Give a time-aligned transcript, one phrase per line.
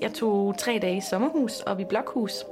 [0.00, 2.44] Jeg tog tre dage i sommerhus og i blokhus,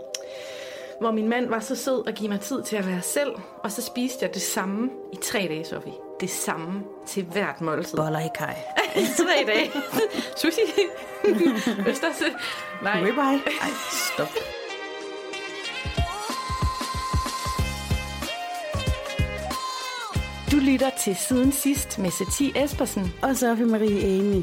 [1.00, 3.34] hvor min mand var så sød at give mig tid til at være selv,
[3.64, 5.92] og så spiste jeg det samme i tre dage, Sofie.
[6.20, 7.96] Det samme til hvert måltid.
[7.98, 8.56] Boller i kaj.
[9.16, 9.70] tre dage.
[10.40, 10.60] Sushi.
[11.90, 12.22] Østers.
[12.82, 13.00] Nej.
[13.00, 13.40] Ribeye.
[13.62, 13.70] Ej,
[14.12, 14.28] stop.
[20.52, 23.14] Du lytter til Siden Sidst med Satie Espersen.
[23.22, 24.42] Og Sofie Marie Amy.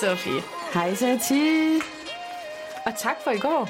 [0.00, 0.42] Sofie,
[0.74, 1.80] Hej Sati.
[2.86, 3.68] og tak for i går.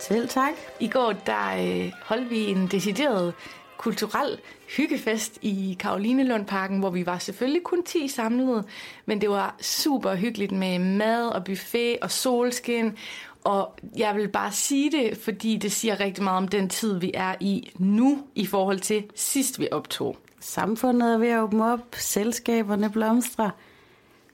[0.00, 0.52] Selv tak.
[0.80, 3.34] I går der øh, holdt vi en decideret
[3.76, 4.38] kulturel
[4.76, 8.64] hyggefest i Karolinelundparken, hvor vi var selvfølgelig kun 10 samlede,
[9.06, 12.96] men det var super hyggeligt med mad og buffet og solskin,
[13.44, 17.10] og jeg vil bare sige det, fordi det siger rigtig meget om den tid, vi
[17.14, 20.16] er i nu, i forhold til sidst vi optog.
[20.40, 21.80] Samfundet er ved at åbne op.
[21.92, 23.50] Selskaberne blomstrer.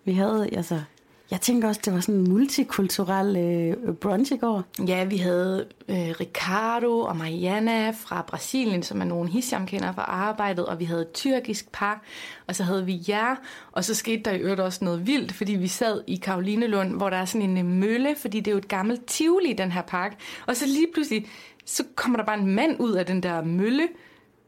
[0.05, 0.81] Vi havde, altså...
[1.31, 4.65] Jeg tænker også, det var sådan en multikulturel øh, brunch i går.
[4.89, 10.03] Ja, vi havde øh, Ricardo og Mariana fra Brasilien, som er nogle hisham kender fra
[10.03, 12.03] arbejdet, og vi havde et tyrkisk par,
[12.47, 13.37] og så havde vi jer,
[13.73, 17.11] og så skete der i øvrigt også noget vildt, fordi vi sad i Karolinelund, hvor
[17.11, 19.83] der er sådan en øh, mølle, fordi det er jo et gammelt tivoli, den her
[19.83, 21.27] park, og så lige pludselig,
[21.65, 23.89] så kommer der bare en mand ud af den der mølle,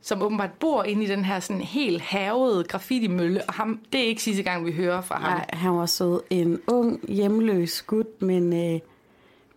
[0.07, 4.05] som åbenbart bor inde i den her sådan helt havede graffiti-mølle, og ham, det er
[4.05, 5.33] ikke sidste gang, vi hører fra ham.
[5.33, 6.21] Nej, han var sød.
[6.31, 8.81] En ung, hjemløs gut, men øh,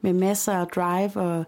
[0.02, 1.46] med masser af drive, og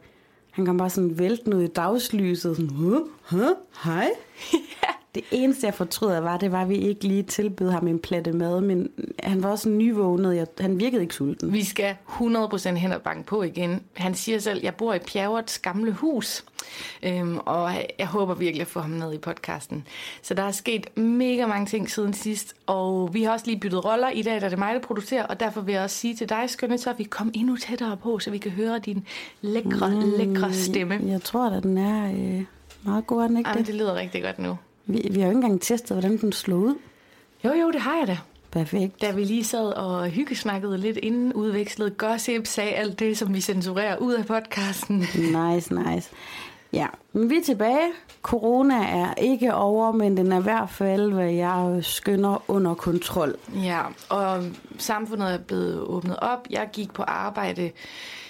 [0.52, 2.56] han kom bare sådan væltende ud i dagslyset.
[2.56, 3.02] Sådan, huh?
[3.30, 3.56] Huh?
[3.84, 4.10] Hej?
[5.16, 8.32] Det eneste, jeg fortryder, var, det var, at vi ikke lige tilbød ham en platte
[8.32, 8.90] mad, men
[9.24, 10.36] han var også nyvågnet.
[10.36, 11.54] Jeg, han virkede ikke sulten.
[11.54, 13.82] Vi skal 100% hen og banke på igen.
[13.94, 16.46] Han siger selv, jeg bor i Pjerrets gamle hus,
[17.04, 19.88] øhm, og jeg håber virkelig at få ham med i podcasten.
[20.22, 23.86] Så der er sket mega mange ting siden sidst, og vi har også lige byttet
[23.86, 24.10] roller.
[24.10, 26.30] I dag der er det mig, der producerer, og derfor vil jeg også sige til
[26.30, 29.06] dig, skønne, så vi kom endnu tættere på, så vi kan høre din
[29.42, 31.00] lækre, mm, lækre stemme.
[31.06, 32.46] Jeg tror, at den er øh,
[32.84, 33.68] meget god, er den ikke Jamen, det?
[33.68, 34.58] det lyder rigtig godt nu.
[34.86, 36.76] Vi, vi har jo ikke engang testet, hvordan den slog ud.
[37.46, 38.18] Jo, jo, det har jeg da.
[38.52, 39.02] Perfekt.
[39.02, 43.42] Da vi lige sad og hyggesnakkede lidt inden, udvekslede gossip, sagde alt det, som vi
[43.42, 44.98] censurerer ud af podcasten.
[45.38, 46.10] Nice, nice.
[46.74, 47.92] Ja, men vi er tilbage.
[48.22, 53.36] Corona er ikke over, men den er i hvert fald, hvad jeg skynder under kontrol.
[53.56, 54.44] Ja, og
[54.78, 56.48] samfundet er blevet åbnet op.
[56.50, 57.72] Jeg gik på arbejde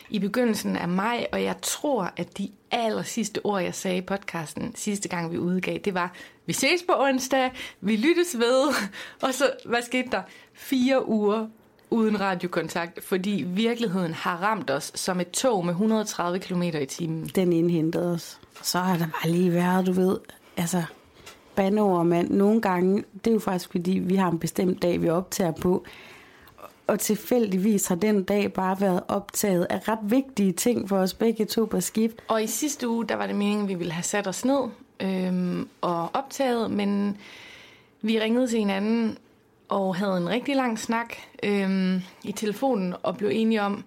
[0.09, 4.01] i begyndelsen af maj, og jeg tror, at de aller sidste ord, jeg sagde i
[4.01, 6.11] podcasten sidste gang, vi udgav, det var,
[6.51, 7.51] vi ses på onsdag,
[7.81, 8.73] vi lyttes ved,
[9.23, 10.21] og så, hvad skete der?
[10.53, 11.47] Fire uger
[11.89, 17.25] uden radiokontakt, fordi virkeligheden har ramt os som et tog med 130 km i timen.
[17.35, 18.39] Den indhentede os.
[18.61, 20.17] Så har der bare lige været, du ved,
[20.57, 20.83] altså,
[21.55, 22.29] bandeord, mand.
[22.29, 25.85] Nogle gange, det er jo faktisk, fordi vi har en bestemt dag, vi optager på,
[26.87, 31.45] og tilfældigvis har den dag bare været optaget af ret vigtige ting for os begge
[31.45, 32.15] to på skift.
[32.27, 34.69] Og i sidste uge, der var det meningen, at vi ville have sat os ned
[35.01, 37.17] øhm, og optaget, men
[38.01, 39.17] vi ringede til hinanden
[39.69, 43.83] og havde en rigtig lang snak øhm, i telefonen og blev enige om,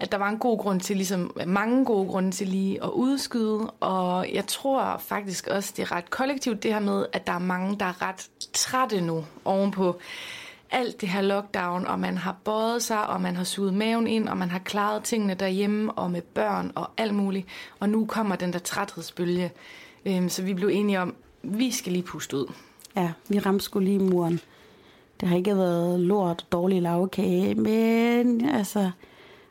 [0.00, 3.70] at der var en god grund til, ligesom mange gode grunde til lige at udskyde,
[3.70, 7.38] og jeg tror faktisk også, det er ret kollektivt det her med, at der er
[7.38, 10.00] mange, der er ret trætte nu ovenpå
[10.70, 14.28] alt det her lockdown, og man har bøjet sig, og man har suget maven ind,
[14.28, 17.46] og man har klaret tingene derhjemme, og med børn og alt muligt,
[17.80, 19.52] og nu kommer den der træthedsbølge.
[20.06, 22.52] Øhm, så vi blev enige om, vi skal lige puste ud.
[22.96, 24.40] Ja, vi ramte skulle lige muren.
[25.20, 28.90] Det har ikke været lort og dårlig lavkage, men altså,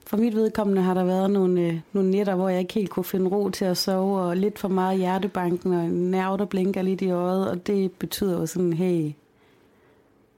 [0.07, 3.03] for mit vedkommende har der været nogle, øh, nogle nætter, hvor jeg ikke helt kunne
[3.03, 6.81] finde ro til at sove, og lidt for meget hjertebanken, og en nerve, der blinker
[6.81, 9.11] lidt i øjet, og det betyder jo sådan, hey,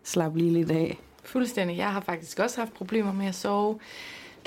[0.04, 1.00] slap lige lidt af.
[1.24, 1.78] Fuldstændig.
[1.78, 3.80] Jeg har faktisk også haft problemer med at sove.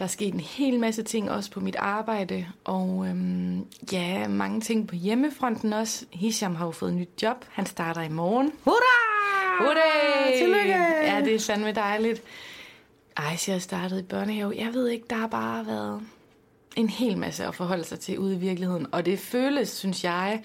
[0.01, 4.61] Der er sket en hel masse ting også på mit arbejde, og øhm, ja, mange
[4.61, 6.05] ting på hjemmefronten også.
[6.13, 7.45] Hisham har jo fået et nyt job.
[7.49, 8.53] Han starter i morgen.
[8.65, 9.65] Hurra!
[9.65, 10.39] Hurra!
[10.39, 10.73] Tillykke!
[11.03, 12.23] Ja, det er fandme dejligt.
[13.17, 14.55] Ej, så jeg startede i børnehave.
[14.57, 16.01] Jeg ved ikke, der har bare været
[16.77, 18.87] en hel masse at forholde sig til ude i virkeligheden.
[18.93, 20.43] Og det føles, synes jeg,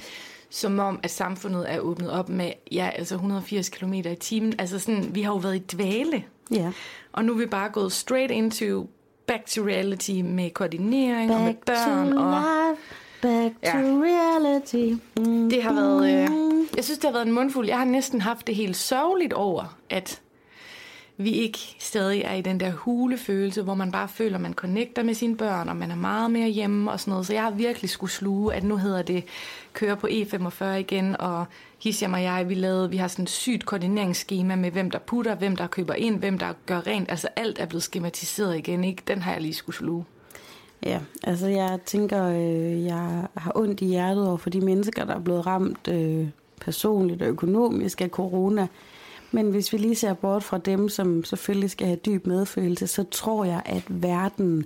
[0.50, 4.54] som om, at samfundet er åbnet op med, ja, altså 180 km i timen.
[4.60, 6.24] Altså sådan, vi har jo været i dvale.
[6.52, 6.72] Ja.
[7.12, 8.88] Og nu er vi bare gået straight into
[9.28, 12.12] back to reality med koordinering Back og med børn.
[12.12, 12.82] to Og life,
[13.22, 13.72] back Ja.
[13.72, 15.02] to reality.
[15.18, 15.50] Mm.
[15.50, 16.30] det har været, øh,
[16.76, 17.68] jeg synes, det har været en mundfuld.
[17.68, 20.22] Jeg har næsten haft det helt sørgeligt over, at
[21.18, 25.04] vi ikke stadig er i den der hulefølelse, hvor man bare føler, at man connecter
[25.04, 27.28] med sine børn, og man er meget mere hjemme og sådan noget.
[27.28, 29.24] Så jeg har virkelig skulle sluge, at nu hedder det
[29.74, 31.46] køre på E45 igen, og
[31.84, 35.36] Hisham og jeg, vi, lavede, vi har sådan et sygt koordineringsskema med, hvem der putter,
[35.36, 37.12] hvem der køber ind, hvem der gør rent.
[37.12, 39.04] Altså alt er blevet skematiseret igen, ikke?
[39.08, 40.06] Den har jeg lige skulle sluge.
[40.84, 45.16] Ja, altså jeg tænker, øh, jeg har ondt i hjertet over for de mennesker, der
[45.16, 46.28] er blevet ramt øh,
[46.62, 48.68] personligt og økonomisk af corona.
[49.32, 53.04] Men hvis vi lige ser bort fra dem, som selvfølgelig skal have dyb medfølelse, så
[53.04, 54.66] tror jeg, at verden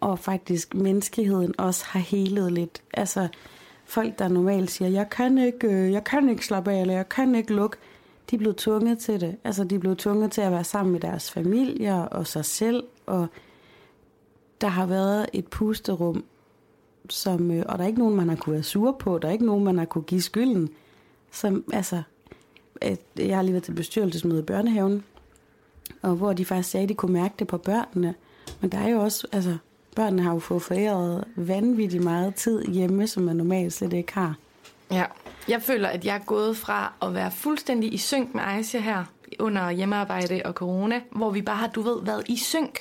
[0.00, 2.82] og faktisk menneskeheden også har helet lidt.
[2.94, 3.28] Altså
[3.84, 7.08] folk, der normalt siger, jeg kan ikke, øh, jeg kan ikke slappe af, eller jeg
[7.08, 7.76] kan ikke lukke,
[8.30, 9.36] de er blevet tvunget til det.
[9.44, 12.84] Altså de er blevet tvunget til at være sammen med deres familier og sig selv,
[13.06, 13.26] og
[14.60, 16.24] der har været et pusterum,
[17.08, 19.32] som, øh, og der er ikke nogen, man har kunne være sur på, der er
[19.32, 20.68] ikke nogen, man har kunne give skylden.
[21.30, 22.02] Som, altså,
[22.80, 25.04] at jeg har lige været til bestyrelsesmøde i børnehaven,
[26.02, 28.14] og hvor de faktisk sagde, at de kunne mærke det på børnene.
[28.60, 29.56] Men der er jo også, altså,
[29.96, 34.34] børnene har jo fået foræret vanvittigt meget tid hjemme, som man normalt slet ikke har.
[34.90, 35.04] Ja,
[35.48, 39.04] jeg føler, at jeg er gået fra at være fuldstændig i synk med Aisha her
[39.38, 42.78] under hjemmearbejde og corona, hvor vi bare har, du ved, været i synk.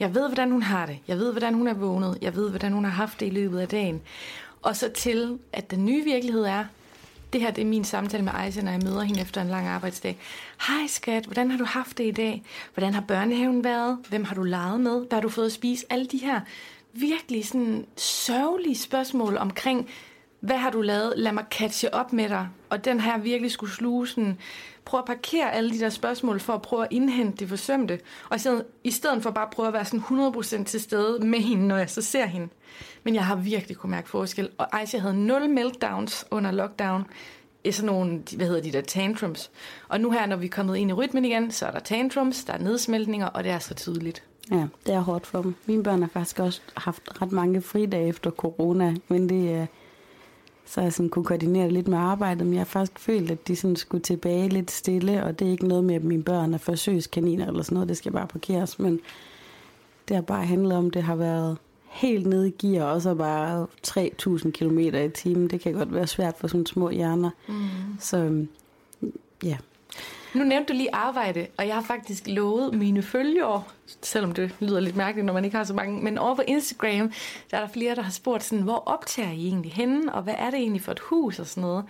[0.00, 0.98] Jeg ved, hvordan hun har det.
[1.08, 2.18] Jeg ved, hvordan hun er vågnet.
[2.22, 4.00] Jeg ved, hvordan hun har haft det i løbet af dagen.
[4.62, 6.64] Og så til, at den nye virkelighed er,
[7.32, 9.66] det her det er min samtale med Aisha, når jeg møder hende efter en lang
[9.66, 10.18] arbejdsdag.
[10.68, 12.42] Hej skat, hvordan har du haft det i dag?
[12.74, 13.98] Hvordan har børnehaven været?
[14.08, 14.98] Hvem har du leget med?
[14.98, 15.86] Hvad har du fået at spise?
[15.90, 16.40] Alle de her
[16.92, 19.88] virkelig sådan sørgelige spørgsmål omkring,
[20.42, 21.12] hvad har du lavet?
[21.16, 22.48] Lad mig catche op med dig.
[22.70, 24.38] Og den her virkelig skulle sluge sådan,
[24.84, 28.00] prøv at parkere alle de der spørgsmål for at prøve at indhente det forsømte.
[28.30, 31.26] Og i stedet, i stedet for bare at prøve at være sådan 100% til stede
[31.26, 32.48] med hende, når jeg så ser hende.
[33.04, 34.48] Men jeg har virkelig kunne mærke forskel.
[34.58, 37.04] Og Aisha havde nul meltdowns under lockdown.
[37.70, 39.50] Sådan nogle, hvad hedder de der, tantrums.
[39.88, 42.44] Og nu her, når vi er kommet ind i rytmen igen, så er der tantrums,
[42.44, 44.22] der er nedsmeltninger, og det er så tydeligt.
[44.50, 45.54] Ja, det er hårdt for dem.
[45.66, 49.66] Mine børn har faktisk også haft ret mange fridage efter corona, men det er
[50.64, 53.56] så jeg sådan kunne koordinere lidt med arbejdet, men jeg har faktisk følt, at de
[53.56, 56.58] sådan skulle tilbage lidt stille, og det er ikke noget med, at mine børn er
[56.58, 59.00] forsøgskaniner eller sådan noget, det skal bare parkeres, men
[60.08, 61.58] det har bare handlet om, det har været
[61.92, 65.50] helt nede i gear, og så bare 3.000 km i timen.
[65.50, 67.30] Det kan godt være svært for sådan små hjerner.
[67.48, 67.54] Mm.
[68.00, 68.48] Så øhm,
[69.44, 69.56] ja,
[70.34, 73.62] nu nævnte du lige arbejde, og jeg har faktisk lovet mine følgere,
[74.02, 77.12] selvom det lyder lidt mærkeligt, når man ikke har så mange, men over på Instagram,
[77.50, 80.34] der er der flere, der har spurgt sådan, hvor optager I egentlig henne, og hvad
[80.38, 81.84] er det egentlig for et hus og sådan noget.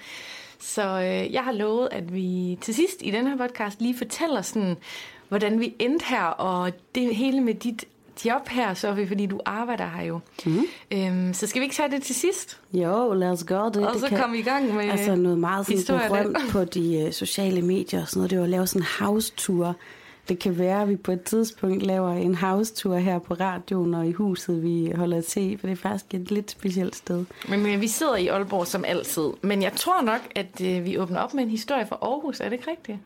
[0.58, 4.42] Så øh, jeg har lovet, at vi til sidst i den her podcast lige fortæller
[4.42, 4.76] sådan,
[5.28, 7.84] hvordan vi endte her, og det hele med dit
[8.24, 10.20] job her, så vi, fordi du arbejder her jo.
[10.46, 10.64] Mm.
[10.90, 12.60] Øhm, så skal vi ikke tage det til sidst?
[12.72, 13.86] jo, lad os gøre det.
[13.86, 17.04] Og det så kommer vi i gang med Altså noget meget sådan berømt på de
[17.06, 19.76] uh, sociale medier og sådan noget, det var at lave sådan en house-tour.
[20.28, 24.06] Det kan være, at vi på et tidspunkt laver en house-tour her på radioen og
[24.06, 27.24] i huset, vi holder til, for det er faktisk et lidt specielt sted.
[27.48, 29.30] Men øh, vi sidder i Aalborg som altid.
[29.42, 32.40] Men jeg tror nok, at øh, vi åbner op med en historie fra Aarhus.
[32.40, 32.98] Er det ikke rigtigt?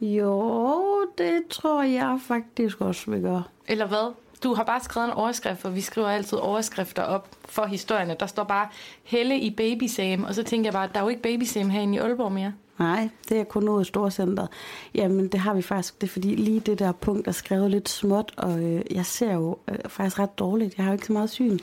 [0.00, 3.48] Jo, det tror jeg faktisk også, vi gør.
[3.68, 4.14] Eller hvad?
[4.42, 8.16] Du har bare skrevet en overskrift, for vi skriver altid overskrifter op for historierne.
[8.20, 8.68] Der står bare
[9.02, 11.94] Helle i Babysam, og så tænker jeg bare, at der er jo ikke Babysam herinde
[11.94, 12.52] i Aalborg mere.
[12.78, 14.48] Nej, det er kun noget i Storcenteret.
[14.94, 16.00] Jamen, det har vi faktisk.
[16.00, 19.32] Det er fordi lige det der punkt er skrevet lidt småt, og øh, jeg ser
[19.32, 20.76] jo øh, faktisk ret dårligt.
[20.76, 21.58] Jeg har jo ikke så meget syn.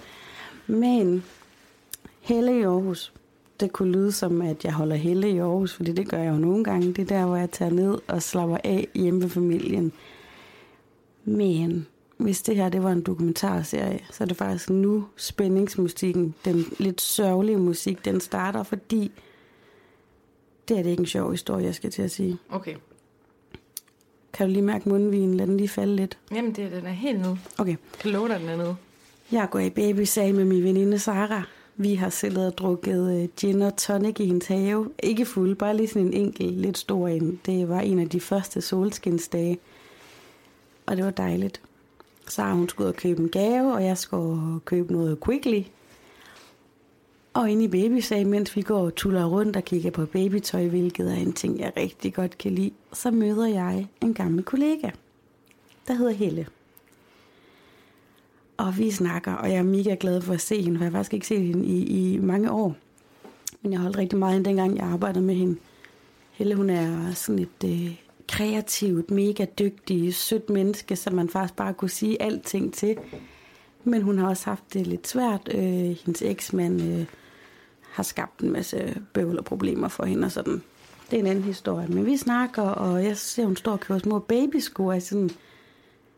[0.67, 1.23] Men
[2.21, 3.13] Helle i Aarhus,
[3.63, 6.37] det kunne lyde som, at jeg holder Helle i Aarhus, fordi det gør jeg jo
[6.37, 6.87] nogle gange.
[6.87, 9.91] Det er der, hvor jeg tager ned og slapper af hjemme med familien.
[11.25, 16.65] Men hvis det her det var en dokumentarserie, så er det faktisk nu spændingsmusikken, den
[16.79, 19.11] lidt sørgelige musik, den starter, fordi
[20.67, 22.37] det er det ikke en sjov historie, jeg skal til at sige.
[22.49, 22.75] Okay.
[24.33, 25.37] Kan du lige mærke mundvinen?
[25.37, 26.17] Lad den lige falde lidt.
[26.31, 27.37] Jamen, det, den er helt nede.
[27.57, 27.71] Okay.
[27.71, 28.75] Jeg kan love dig, den er nede.
[29.31, 31.43] Jeg går i babysag med min veninde Sara.
[31.75, 34.89] Vi har selv og drukket øh, gin og tonic i hendes have.
[35.03, 37.39] Ikke fuld, bare lige sådan en enkelt, lidt stor en.
[37.45, 39.59] Det var en af de første solskinsdage.
[40.85, 41.61] Og det var dejligt.
[42.27, 45.61] Sara hun skulle ud og købe en gave, og jeg skulle købe noget quickly.
[47.33, 51.11] Og inde i babysag, mens vi går og tuller rundt og kigger på babytøj, hvilket
[51.11, 54.89] er en ting, jeg rigtig godt kan lide, så møder jeg en gammel kollega,
[55.87, 56.47] der hedder Helle.
[58.57, 60.97] Og vi snakker, og jeg er mega glad for at se hende, for jeg har
[60.97, 62.75] faktisk ikke set hende i, i mange år.
[63.61, 65.57] Men jeg holdt rigtig meget hende, dengang jeg arbejdede med hende.
[66.31, 67.95] Helle, hun er sådan et øh,
[68.27, 72.97] kreativt, mega dygtig, sødt menneske, som man faktisk bare kunne sige alting til.
[73.83, 75.49] Men hun har også haft det lidt svært.
[75.53, 77.05] Øh, hendes eksmand øh,
[77.91, 80.61] har skabt en masse bøvl og problemer for hende og sådan.
[81.11, 81.87] Det er en anden historie.
[81.87, 85.31] Men vi snakker, og jeg ser, hun står og kører små babysko, og sådan,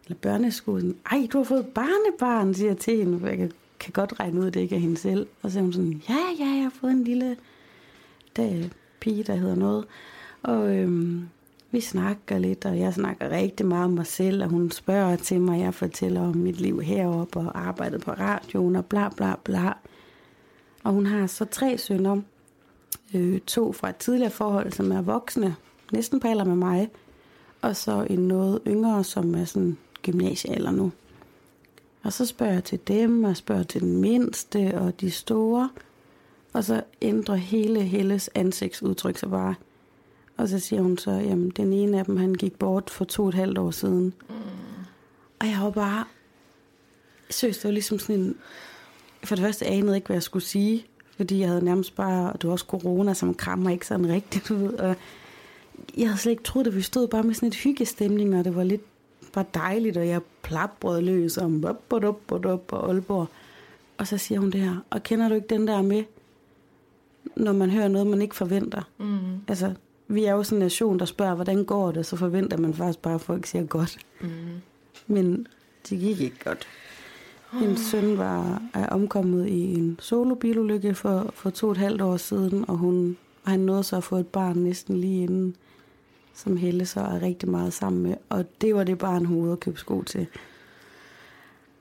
[0.06, 3.28] eller børneskolen, Ej, du har fået barnebarn, siger jeg til hende.
[3.28, 5.28] Jeg kan, kan godt regne ud, at det ikke er hende selv.
[5.42, 7.38] Og så er hun sådan, ja, ja, jeg har fået en lille
[8.36, 8.68] der,
[9.00, 9.86] pige, der hedder noget.
[10.44, 11.30] Og øhm,
[11.72, 15.42] vi snakker lidt, og jeg snakker rigtig meget om mig selv, og hun spørger til
[15.42, 19.74] mig, jeg fortæller om mit liv heroppe, og arbejdet på radioen, og bla bla bla.
[20.84, 22.22] Og hun har så tre sønner,
[23.14, 25.56] øh, to fra et tidligere forhold, som er voksne,
[25.92, 26.90] næsten på alder med mig,
[27.62, 30.92] og så en noget yngre, som er sådan gymnasiealder nu.
[32.04, 35.70] Og så spørger jeg til dem, og spørger til den mindste og de store,
[36.54, 39.56] og så ændrer hele Helles ansigtsudtryk sig bare.
[40.38, 43.24] Og så siger hun så, jamen den ene af dem, han gik bort for to
[43.24, 44.14] og et halvt år siden.
[44.30, 44.36] Mm.
[45.40, 46.06] Og jeg var bare,
[47.30, 48.36] seriøst, det var ligesom sådan en,
[49.24, 50.86] for det første anede ikke, hvad jeg skulle sige,
[51.18, 54.52] fordi jeg havde nærmest bare, og det var også corona, som krammer ikke sådan rigtigt
[54.52, 54.96] ud, og
[55.98, 58.56] jeg havde slet ikke troet, at vi stod bare med sådan et hyggestemning, og det
[58.56, 58.82] var lidt
[59.36, 63.28] bare dejligt, og jeg plapbrød løs om op, op, op, op, op, og Aalborg.
[63.98, 66.04] Og så siger hun det her, og kender du ikke den der med,
[67.36, 68.82] når man hører noget, man ikke forventer?
[68.98, 69.42] Mm.
[69.48, 69.74] Altså,
[70.08, 73.00] vi er jo sådan en nation, der spørger, hvordan går det, så forventer man faktisk
[73.00, 73.98] bare, at folk siger godt.
[74.22, 74.28] Mm.
[75.08, 75.48] Men
[75.90, 76.68] det gik ikke godt.
[77.54, 82.18] Min søn var er omkommet i en solobilulykke for, for to og et halvt år
[82.18, 85.56] siden, og, hun, og han nåede så at få et barn næsten lige inden,
[86.36, 88.16] som Helle så er rigtig meget sammen med.
[88.30, 90.28] Og det var det barn, hun ude købe sko til.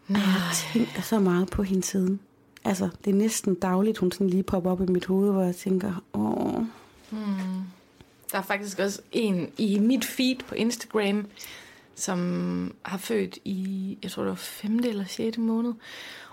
[0.08, 2.20] Og jeg tænker så meget på hende siden.
[2.64, 5.56] Altså, det er næsten dagligt, hun sådan lige popper op i mit hoved, hvor jeg
[5.56, 6.54] tænker, åh.
[7.10, 7.62] Hmm.
[8.32, 11.26] Der er faktisk også en i mit feed på Instagram,
[11.94, 14.78] som har født i, jeg tror det var 5.
[14.78, 15.38] eller 6.
[15.38, 15.72] måned.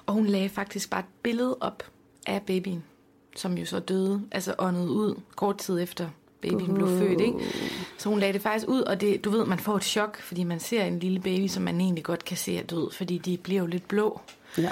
[0.05, 1.83] Og hun lagde faktisk bare et billede op
[2.27, 2.83] af babyen,
[3.35, 6.09] som jo så døde, altså åndet ud kort tid efter
[6.41, 7.37] babyen blev født, ikke?
[7.97, 10.43] Så hun lagde det faktisk ud, og det, du ved, man får et chok, fordi
[10.43, 13.37] man ser en lille baby, som man egentlig godt kan se er død, fordi de
[13.37, 14.21] bliver jo lidt blå.
[14.57, 14.71] Ja.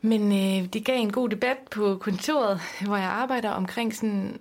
[0.00, 4.38] Men øh, det gav en god debat på kontoret, hvor jeg arbejder omkring sådan,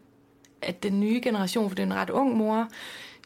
[0.61, 2.67] at den nye generation, for det er en ret ung mor,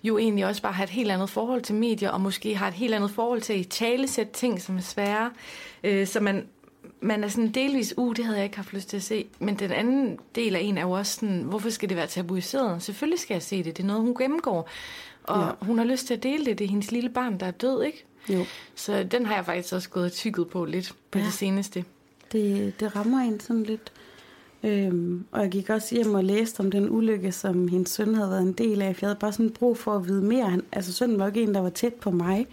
[0.03, 2.73] jo egentlig også bare har et helt andet forhold til medier, og måske har et
[2.73, 5.31] helt andet forhold til at talesætte ting, som er svære.
[5.83, 6.47] Øh, så man,
[7.01, 9.25] man er sådan delvis, uh, det havde jeg ikke haft lyst til at se.
[9.39, 12.83] Men den anden del af en er jo også sådan, hvorfor skal det være tabuiseret?
[12.83, 13.77] Selvfølgelig skal jeg se det.
[13.77, 14.69] Det er noget, hun gennemgår.
[15.23, 15.65] Og ja.
[15.65, 16.59] hun har lyst til at dele det.
[16.59, 18.05] Det er hendes lille barn, der er død, ikke?
[18.29, 18.45] Jo.
[18.75, 21.25] Så den har jeg faktisk også gået tykket på lidt på ja.
[21.25, 21.85] det seneste.
[22.31, 23.91] Det, det rammer en sådan lidt.
[24.63, 28.29] Øhm, og jeg gik også hjem og læste om den ulykke, som hendes søn havde
[28.29, 28.85] været en del af.
[28.85, 30.49] Jeg havde bare sådan brug for at vide mere.
[30.49, 32.47] Han, altså sønnen var ikke en, der var tæt på mig.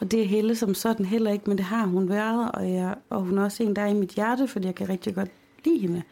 [0.00, 2.50] Og det er Helle som sådan heller ikke, men det har hun været.
[2.52, 4.88] Og, jeg, og hun er også en, der er i mit hjerte, fordi jeg kan
[4.88, 5.30] rigtig godt
[5.64, 6.02] lide hende.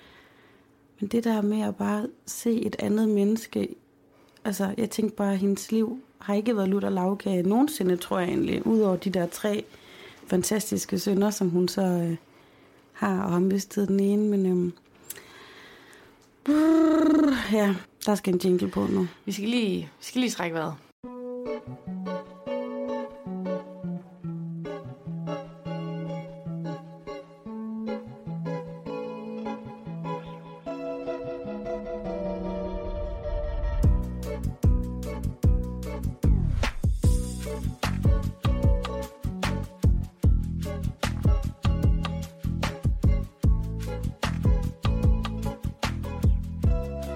[1.00, 3.68] Men det der med at bare se et andet menneske,
[4.44, 8.28] altså jeg tænkte bare, at hendes liv har ikke været lutter lavkage nogensinde, tror jeg
[8.28, 8.66] egentlig.
[8.66, 9.64] Udover de der tre
[10.26, 12.16] fantastiske sønner, som hun så øh,
[12.92, 14.28] har, og har mistet den ene.
[14.28, 14.72] Men øhm,
[17.52, 17.74] Ja,
[18.06, 19.08] der skal en jingle på nu.
[19.24, 20.74] Vi skal lige, vi skal lige trække vejret.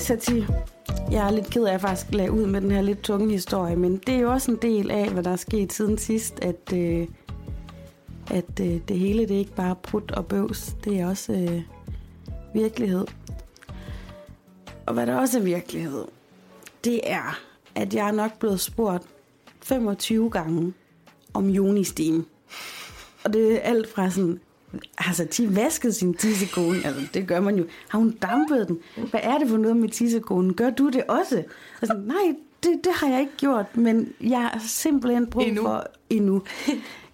[0.08, 0.44] Sati,
[1.10, 3.76] jeg er lidt ked af at faktisk lagde ud med den her lidt tunge historie,
[3.76, 6.72] men det er jo også en del af, hvad der er sket siden sidst, at,
[6.74, 7.06] øh,
[8.30, 11.62] at øh, det hele det er ikke bare prut og bøvs, det er også øh,
[12.54, 13.06] virkelighed.
[14.86, 16.04] Og hvad der også er virkelighed,
[16.84, 17.38] det er,
[17.74, 19.06] at jeg er nok blevet spurgt
[19.62, 20.74] 25 gange
[21.34, 22.24] om Jonistime.
[23.24, 24.40] Og det er alt fra sådan,
[24.98, 26.76] Altså, de vaskede sin tissekone.
[26.84, 27.64] Altså, det gør man jo.
[27.88, 28.78] Har hun dampet den?
[29.10, 30.54] Hvad er det for noget med tissekonen?
[30.54, 31.42] Gør du det også?
[31.82, 35.62] Altså, nej, det, det har jeg ikke gjort, men jeg har simpelthen brug endnu.
[35.62, 36.42] for endnu.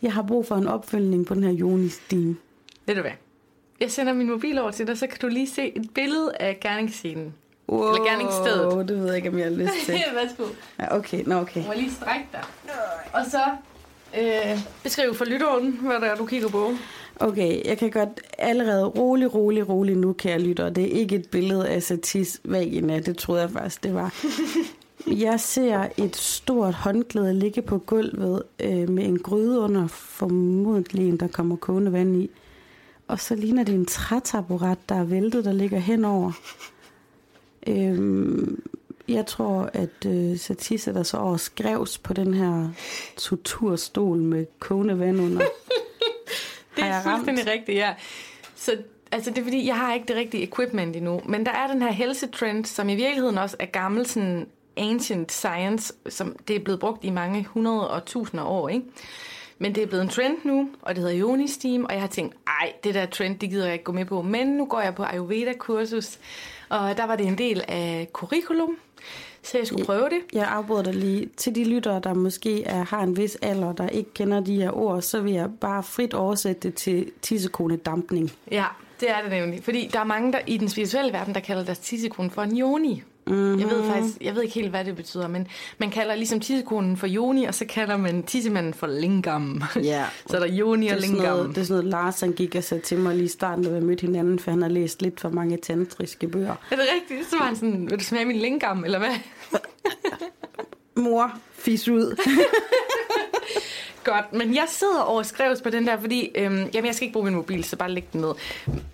[0.03, 2.37] Jeg har brug for en opfølgning på den her Jonis-stime.
[2.87, 3.11] Ved du hvad?
[3.81, 6.59] Jeg sender min mobil over til dig, så kan du lige se et billede af
[6.61, 7.35] gerningsscenen.
[7.69, 8.89] Wow, Eller gerningsstedet.
[8.89, 9.95] det ved jeg ikke, om jeg har lyst til.
[10.17, 10.45] Værsgo.
[10.79, 11.63] Ja, okay, nå okay.
[11.63, 12.43] Du må lige strække dig.
[13.13, 13.39] Og så
[14.19, 16.71] Øh, beskriv for lytteren, hvad der er, du kigger på.
[17.21, 20.71] Okay, jeg kan godt allerede rolig, rolig, rolig nu, kære lytter.
[20.71, 24.15] Det er ikke et billede af Satis vagina, det troede jeg faktisk, det var.
[25.07, 31.17] Jeg ser et stort håndklæde ligge på gulvet øh, med en gryde under, formodentlig en,
[31.17, 32.31] der kommer kogende vand i.
[33.09, 36.33] Og så ligner det en trætaburet, der er væltet, der ligger henover.
[37.67, 38.63] Øhm,
[39.09, 42.69] jeg tror, at øh, Satie sætter sig over skrevs på den her
[43.17, 45.43] torturstol med kogende vand under.
[46.77, 47.95] Det er fuldstændig rigtigt, ja.
[48.55, 48.77] Så
[49.13, 51.21] altså, det er fordi, jeg har ikke det rigtige equipment endnu.
[51.25, 55.93] Men der er den her helsetrend, som i virkeligheden også er gammel sådan ancient science,
[56.09, 58.87] som det er blevet brugt i mange hundrede og tusinder år, ikke?
[59.59, 62.09] Men det er blevet en trend nu, og det hedder Yoni Steam, og jeg har
[62.09, 64.23] tænkt, ej, det der trend, det gider jeg ikke gå med på.
[64.23, 66.19] Men nu går jeg på Ayurveda-kursus,
[66.69, 68.77] og der var det en del af curriculum,
[69.45, 70.19] så jeg skulle prøve det.
[70.33, 71.31] Jeg afbryder dig lige.
[71.37, 74.71] Til de lyttere, der måske er, har en vis alder, der ikke kender de her
[74.71, 78.33] ord, så vil jeg bare frit oversætte det til tissekone dampning.
[78.51, 78.65] Ja,
[79.01, 79.65] det er det nemlig.
[79.65, 82.61] Fordi der er mange der, i den spirituelle verden, der kalder deres tissekone for en
[82.61, 83.03] yoni.
[83.27, 83.61] Mm-hmm.
[83.61, 85.47] Jeg ved faktisk, jeg ved ikke helt, hvad det betyder, men
[85.79, 89.63] man kalder ligesom tissekonen for yoni, og så kalder man tissemanden for lingam.
[89.77, 90.05] Ja.
[90.31, 90.49] så er der
[90.89, 91.23] Det og lingam.
[91.37, 93.65] noget, det er sådan noget, Lars han gik og sagde til mig lige i starten,
[93.65, 96.55] da vi mødte hinanden, for han har læst lidt for mange tantriske bøger.
[96.71, 97.31] Er det rigtigt?
[97.31, 99.15] Så var han sådan, vil du smage min lingam, eller hvad?
[101.05, 102.17] Mor, fis ud.
[104.05, 107.13] Godt, men jeg sidder og skrives på den der, fordi øhm, jamen, jeg skal ikke
[107.13, 108.35] bruge min mobil, så bare læg den ned.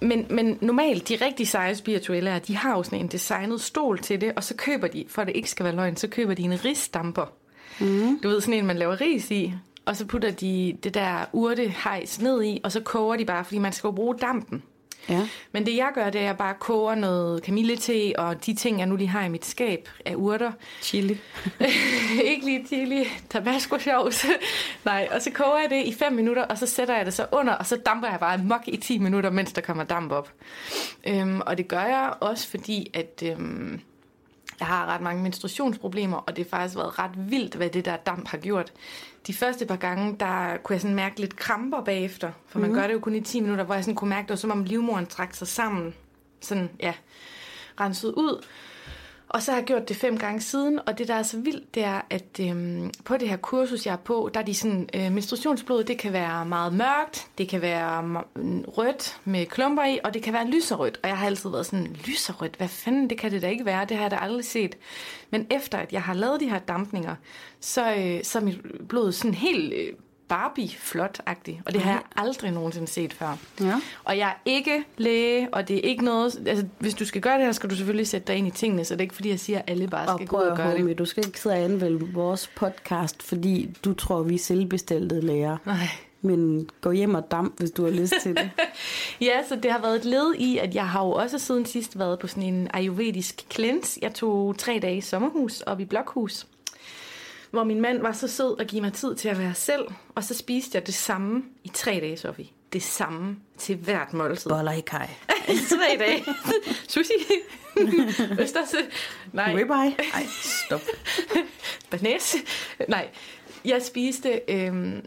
[0.00, 4.21] Men, men normalt, de rigtig seje spirituelle de har jo sådan en designet stol til
[4.21, 6.43] det, og så køber de, for at det ikke skal være løgn, så køber de
[6.43, 7.26] en risdamper.
[7.81, 8.21] Mm.
[8.23, 12.21] Du ved, sådan en, man laver ris i, og så putter de det der urtehejs
[12.21, 14.62] ned i, og så koger de bare, fordi man skal jo bruge dampen.
[15.09, 15.28] Ja.
[15.52, 18.78] Men det jeg gør, det er, at jeg bare koger noget kamillete og de ting,
[18.78, 20.52] jeg nu lige har i mit skab af urter.
[20.83, 21.21] Chili.
[22.30, 24.28] ikke lige chili, tabasco sauce.
[24.85, 27.26] Nej, og så koger jeg det i 5 minutter, og så sætter jeg det så
[27.33, 30.33] under, og så damper jeg bare mok i 10 minutter, mens der kommer damp op.
[31.07, 33.80] Øhm, og det gør jeg også, fordi at øhm,
[34.61, 37.97] jeg har ret mange menstruationsproblemer, og det har faktisk været ret vildt, hvad det der
[37.97, 38.73] damp har gjort.
[39.27, 42.87] De første par gange, der kunne jeg sådan mærke lidt kramper bagefter, for man gør
[42.87, 44.65] det jo kun i 10 minutter, hvor jeg sådan kunne mærke, det var som om
[44.65, 45.95] livmoren trak sig sammen,
[46.41, 46.95] sådan, ja,
[47.80, 48.45] renset ud.
[49.32, 51.75] Og så har jeg gjort det fem gange siden, og det der er så vildt,
[51.75, 54.88] det er, at øhm, på det her kursus, jeg er på, der er de sådan,
[54.95, 59.99] øh, menstruationsblod, det kan være meget mørkt, det kan være m- rødt med klumper i,
[60.04, 61.00] og det kan være lyserødt.
[61.02, 63.84] Og jeg har altid været sådan, lyserødt, hvad fanden, det kan det da ikke være,
[63.84, 64.76] det har jeg da aldrig set.
[65.30, 67.14] Men efter at jeg har lavet de her dampninger,
[67.60, 69.93] så, øh, så er mit blod sådan helt øh,
[70.30, 73.36] Barbie-flot-agtig, og det har jeg aldrig nogensinde set før.
[73.60, 73.80] Ja.
[74.04, 76.43] Og jeg er ikke læge, og det er ikke noget...
[76.47, 78.84] Altså, hvis du skal gøre det her, skal du selvfølgelig sætte dig ind i tingene,
[78.84, 80.50] så det er ikke fordi, jeg siger, at alle bare Og skal gå prøv ud
[80.50, 80.99] og gøre høre det.
[80.99, 85.56] du skal ikke sidde og anvende vores podcast, fordi du tror, vi er selvbestaltede læger.
[85.66, 85.76] Nej.
[86.23, 88.50] Men gå hjem og damp, hvis du har lyst til det.
[89.21, 91.99] Ja, så det har været et led i, at jeg har jo også siden sidst
[91.99, 93.99] været på sådan en ayurvedisk cleanse.
[94.02, 96.47] Jeg tog tre dage i sommerhus op i Blokhus,
[97.50, 100.25] hvor min mand var så sød at give mig tid til at være selv, og
[100.25, 102.47] så spiste jeg det samme i tre dage, Sofie.
[102.73, 104.50] Det samme til hvert måltid.
[104.50, 105.10] Boller i kaj.
[105.71, 106.25] Tre dage.
[106.89, 107.13] Sushi.
[108.43, 108.75] Østers.
[109.32, 109.54] Nej.
[109.54, 109.97] Ribeye.
[110.15, 110.26] Ej,
[110.67, 110.80] stop.
[111.91, 112.36] Banæs.
[112.89, 113.08] Nej,
[113.65, 115.04] jeg spiste øhm,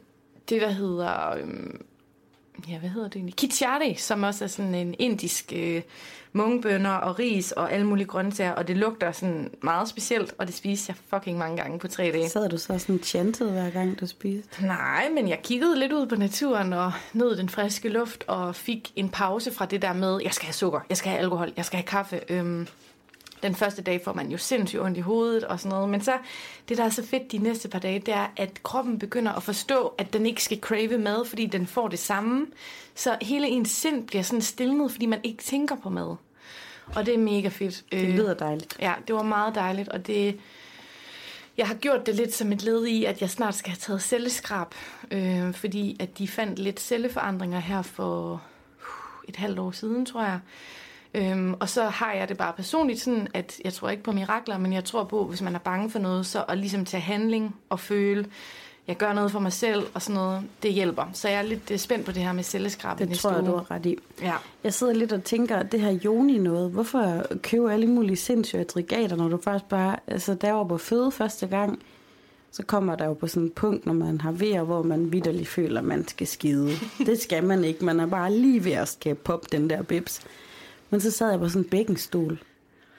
[0.50, 1.36] det, der hedder...
[1.36, 1.86] Øhm,
[2.70, 3.36] ja, hvad hedder det egentlig?
[3.36, 5.82] Kichari, som også er sådan en indisk øh,
[6.34, 10.56] mungbønner og ris og alle mulige grøntsager, og det lugter sådan meget specielt, og det
[10.56, 12.30] spiste jeg fucking mange gange på tre dage.
[12.30, 14.66] Sad du så sådan chantet hver gang, du spiste?
[14.66, 18.92] Nej, men jeg kiggede lidt ud på naturen og nød den friske luft og fik
[18.96, 21.66] en pause fra det der med, jeg skal have sukker, jeg skal have alkohol, jeg
[21.66, 22.20] skal have kaffe.
[22.30, 22.68] Øhm,
[23.44, 25.90] den første dag får man jo sindssygt ondt i hovedet og sådan noget.
[25.90, 26.18] Men så,
[26.70, 29.44] det der er så fedt de næste par dage, det er, at kroppen begynder at
[29.44, 32.48] forstå, at den ikke skal crave mad, fordi den får det samme.
[32.96, 36.16] Så hele ens sind bliver sådan stilnet, fordi man ikke tænker på mad.
[36.96, 37.84] Og det er mega fedt.
[37.92, 38.78] Det lyder dejligt.
[38.80, 40.40] Ja, det var meget dejligt, og det...
[41.58, 44.02] Jeg har gjort det lidt som et led i, at jeg snart skal have taget
[44.02, 44.68] celleskrab,
[45.12, 48.40] øh, fordi at de fandt lidt celleforandringer her for uh,
[49.28, 50.40] et halvt år siden, tror jeg.
[51.14, 54.58] Øhm, og så har jeg det bare personligt sådan, at jeg tror ikke på mirakler,
[54.58, 57.56] men jeg tror på, hvis man er bange for noget, så at ligesom tage handling
[57.70, 58.26] og føle,
[58.88, 61.10] jeg gør noget for mig selv og sådan noget, det hjælper.
[61.14, 63.52] Så jeg er lidt øh, spændt på det her med celleskrab Det tror jeg, uge.
[63.52, 63.98] du har ret i.
[64.22, 64.34] Ja.
[64.64, 68.62] Jeg sidder lidt og tænker, at det her joni noget, hvorfor købe alle mulige sindssyge
[68.62, 71.80] aggregater, når du først bare, altså der var på føde første gang,
[72.52, 75.48] så kommer der jo på sådan et punkt, når man har vejer, hvor man vidderligt
[75.48, 76.72] føler, at man skal skide.
[77.08, 80.22] Det skal man ikke, man er bare lige ved at skal poppe den der bips.
[80.94, 82.40] Men så sad jeg på sådan en bækkenstol.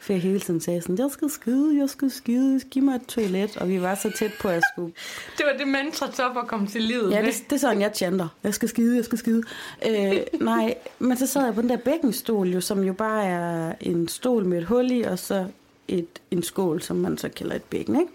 [0.00, 3.06] For jeg hele tiden sagde sådan, jeg skal skide, jeg skal skide, giv mig et
[3.06, 3.56] toilet.
[3.56, 4.92] Og vi var så tæt på, at jeg skulle...
[5.38, 8.28] Det var det mantra, Topper kom til livet Ja, det, det er sådan, jeg chanter.
[8.44, 9.42] Jeg skal skide, jeg skal skide.
[9.88, 13.74] Øh, nej, men så sad jeg på den der bækkenstol, jo, som jo bare er
[13.80, 15.46] en stol med et hul i, og så
[15.88, 18.12] et, en skål, som man så kalder et bækken, ikke?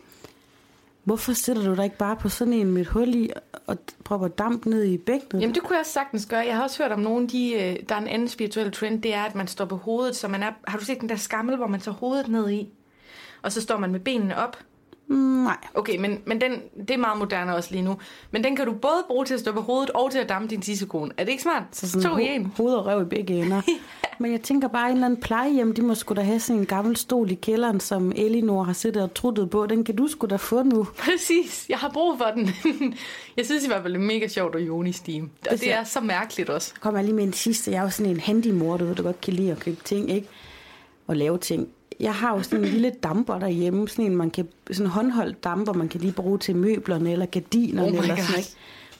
[1.10, 3.30] Hvorfor sætter du dig ikke bare på sådan en med et hul i,
[3.68, 5.42] og propper damp ned i bækkenet?
[5.42, 6.40] Jamen, det kunne jeg også sagtens gøre.
[6.40, 9.14] Jeg har også hørt om nogen, de, øh, der er en anden spirituel trend, det
[9.14, 10.52] er, at man står på hovedet, så man er...
[10.68, 12.70] Har du set den der skammel, hvor man tager hovedet ned i?
[13.42, 14.58] Og så står man med benene op.
[15.10, 15.58] Nej.
[15.74, 17.98] Okay, men, men den, det er meget moderne også lige nu.
[18.32, 20.48] Men den kan du både bruge til at stå på hovedet og til at dampe
[20.48, 21.12] din tissekone.
[21.18, 21.64] Er det ikke smart?
[21.72, 22.54] Så sådan to i ho- en.
[22.58, 23.62] hoved og røv i begge ender.
[24.22, 26.60] Men jeg tænker bare, at en eller anden plejehjem, de må sgu da have sådan
[26.60, 29.66] en gammel stol i kælderen, som Elinor har siddet og truttet på.
[29.66, 30.84] Den kan du sgu da få nu.
[31.06, 32.50] Præcis, jeg har brug for den.
[33.38, 35.30] jeg synes i hvert fald, det er mega sjovt at Joni Steam.
[35.46, 36.68] Og det ser- er så mærkeligt også.
[36.76, 37.72] Så kommer lige med en sidste.
[37.72, 40.12] Jeg er jo sådan en handymor, du ved, der godt kan lide at købe ting,
[40.12, 40.28] ikke?
[41.08, 41.68] Og lave ting.
[42.00, 45.44] Jeg har jo sådan en lille damper derhjemme, sådan en, man kan, sådan en håndholdt
[45.44, 48.24] damper, man kan lige bruge til møblerne eller gardinerne Oh eller God.
[48.24, 48.50] sådan ikke?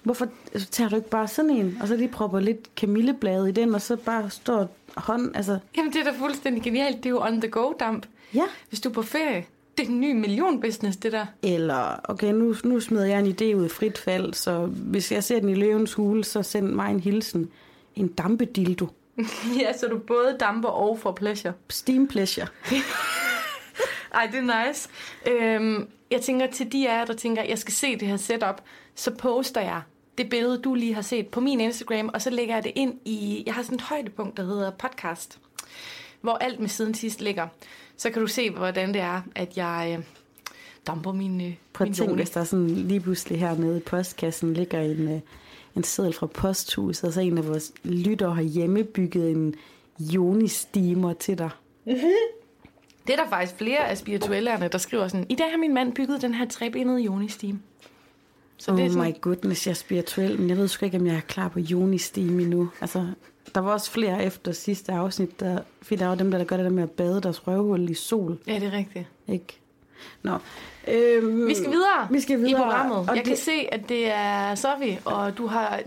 [0.04, 0.28] Hvorfor
[0.72, 3.82] tager du ikke bare sådan en, og så lige propper lidt kamilleblade i den, og
[3.82, 6.98] så bare står hånd, altså, Jamen, det er da fuldstændig genialt.
[6.98, 8.06] Det er jo on the go damp.
[8.34, 8.44] ja.
[8.70, 9.46] Hvis du er på ferie,
[9.78, 11.26] det er en ny millionbusiness, det der.
[11.44, 15.24] Eller, okay, nu, nu smider jeg en idé ud i frit fald, så hvis jeg
[15.24, 17.50] ser den i løvens hule, så send mig en hilsen.
[17.96, 18.88] En dampedildo.
[19.62, 21.54] ja, så du både damper og får pleasure.
[21.70, 22.48] Steam pleasure.
[24.14, 24.90] Ej, det er nice.
[25.28, 28.62] Øhm, jeg tænker til de af jer, der tænker, jeg skal se det her setup,
[28.96, 29.82] så poster jeg
[30.18, 32.94] det billede, du lige har set på min Instagram, og så lægger jeg det ind
[33.06, 35.40] i, jeg har sådan et højdepunkt, der hedder podcast,
[36.22, 37.48] hvor alt med siden sidst ligger.
[37.98, 40.06] Så kan du se, hvordan det er, at jeg øh,
[40.88, 42.14] damper min, øh, Prøv at Joni.
[42.14, 45.20] hvis der sådan lige pludselig hernede i postkassen ligger en, øh,
[45.80, 49.56] en seddel fra posthuset, og så en af vores lytter har hjemmebygget en
[50.00, 51.50] Joni-steamer til dig.
[53.08, 55.94] Det er der faktisk flere af spirituellerne, der skriver sådan, i dag har min mand
[55.94, 57.56] bygget den her trebenede Joni-steam.
[58.58, 60.98] Så oh det er sådan, my goodness, jeg er spirituel, men jeg ved sgu ikke,
[60.98, 62.70] om jeg er klar på Joni-steam endnu.
[62.82, 63.08] Altså,
[63.56, 66.46] der var også flere efter sidste afsnit, der, fordi der er jo dem, der, der
[66.46, 68.38] gør det der med at bade deres røvhul i sol.
[68.48, 69.06] ja, det er rigtigt.
[69.28, 69.59] Ikke?
[70.24, 70.38] Nå.
[70.88, 72.52] Øhm, Vi skal videre, Vi skal videre.
[72.52, 72.98] i programmet.
[72.98, 75.82] Og jeg det- kan se, at det er Sofie, og du har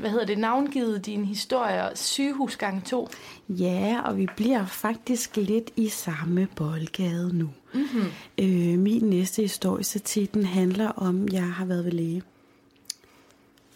[0.00, 3.08] hvad hedder det, navngivet din historie sygehusgang 2.
[3.48, 7.50] Ja, og vi bliver faktisk lidt i samme boldgade nu.
[7.74, 8.04] Mm-hmm.
[8.38, 12.22] Øh, min næste historie, så titlen handler om, jeg har været ved læge.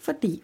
[0.01, 0.43] Fordi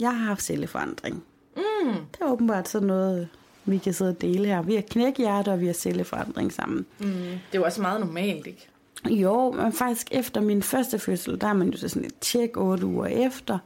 [0.00, 1.22] jeg har haft celleforandring.
[1.56, 1.62] Mm.
[1.92, 3.28] Det er åbenbart sådan noget,
[3.64, 4.62] vi kan sidde og dele her.
[4.62, 6.86] Vi har knækhjerte, og vi har celleforandring sammen.
[6.98, 7.06] Mm.
[7.06, 8.68] Det er jo også meget normalt, ikke?
[9.10, 12.56] Jo, men faktisk efter min første fødsel, der er man jo så sådan et tjek
[12.56, 13.58] otte uger efter,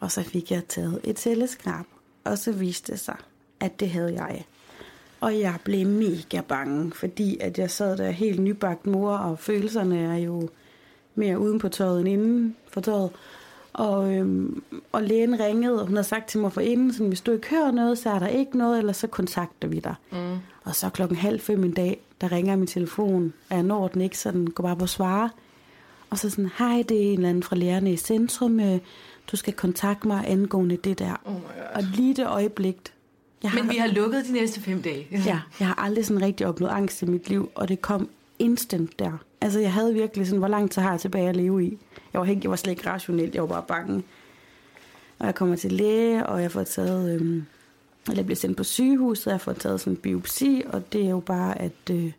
[0.00, 1.84] og så fik jeg taget et celleskrab,
[2.24, 3.16] og så viste det sig,
[3.60, 4.44] at det havde jeg.
[5.20, 9.98] Og jeg blev mega bange, fordi at jeg sad der helt nybagt mor, og følelserne
[9.98, 10.48] er jo
[11.14, 13.10] mere uden på tøjet end inden for tøjet.
[13.74, 17.32] Og, øhm, og lægen ringede, og hun havde sagt til mig forinden, sådan, hvis du
[17.32, 19.94] ikke hører noget, så er der ikke noget, eller så kontakter vi dig.
[20.12, 20.36] Mm.
[20.64, 24.00] Og så klokken halv fem en dag, der ringer min telefon, og jeg når den
[24.00, 25.30] ikke, så den går bare på svare.
[26.10, 28.78] Og så sådan, hej, det er en eller anden fra lærerne i centrum, øh,
[29.32, 31.20] du skal kontakte mig angående det der.
[31.24, 31.34] Oh.
[31.74, 32.76] Og lige det øjeblik,
[33.42, 35.06] jeg Men vi har lukket de næste fem dage.
[35.10, 38.08] Ja, jeg har aldrig sådan rigtig opnået angst i mit liv, og det kom
[38.44, 39.12] instant der.
[39.40, 41.78] Altså, jeg havde virkelig sådan, hvor lang tid har jeg tilbage at leve i?
[42.12, 44.02] Jeg var, ikke, jeg var slet ikke rationel, jeg var bare bange.
[45.18, 47.44] Og jeg kommer til læge, og jeg får taget, øhm,
[48.06, 51.04] eller jeg bliver sendt på sygehuset, og jeg får taget sådan en biopsi, og det
[51.04, 52.12] er jo bare, at øh,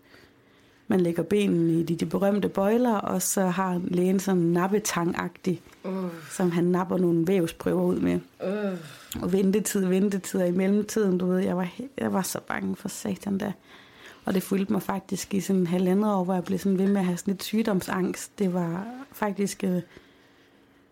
[0.88, 5.62] man lægger benene i de, de berømte bøjler, og så har lægen sådan en nappetang-agtig,
[5.84, 8.20] Uh, som han napper nogle vævsprøver ud med.
[8.44, 9.24] uh.
[9.24, 12.90] Og ventetid, ventetid, og i mellemtiden, du ved, jeg var, jeg var så bange for
[12.90, 13.52] satan der.
[14.26, 16.88] Og det fulgte mig faktisk i sådan en halvandet år, hvor jeg blev sådan ved
[16.88, 18.40] med at have sådan lidt sygdomsangst.
[18.40, 19.82] Det var faktisk, øh,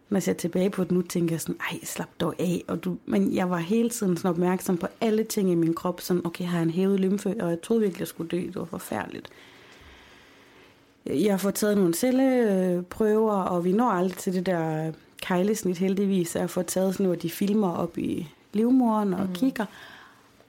[0.10, 2.63] når jeg ser tilbage på det nu, tænker jeg sådan, ej, slap dog af.
[2.67, 6.02] Og du, men jeg var hele tiden sådan opmærksom på alle ting i min krop,
[6.02, 8.38] sådan, okay, har jeg en hævet lymfe, og jeg troede virkelig, jeg skulle dø.
[8.38, 9.30] Det var forfærdeligt.
[11.06, 14.91] Jeg får taget nogle celleprøver, og vi når aldrig til det der
[15.22, 16.36] kejlesnit heldigvis.
[16.36, 19.34] Jeg får taget sådan noget, de filmer op i livmoderen og mm.
[19.34, 19.65] kigger.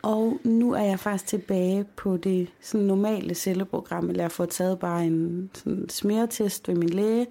[0.04, 4.78] Og nu er jeg faktisk tilbage på det sådan normale celleprogram, eller jeg får taget
[4.78, 7.26] bare en sådan smertest ved min læge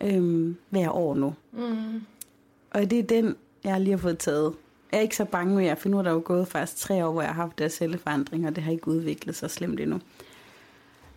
[0.00, 1.34] øhm, hver år nu.
[1.52, 2.02] Mm.
[2.70, 4.54] Og det er den, jeg lige har fået taget.
[4.92, 7.12] Jeg er ikke så bange mere, for nu er der jo gået faktisk tre år,
[7.12, 10.00] hvor jeg har haft der celleforandring, og det har ikke udviklet sig slemt endnu.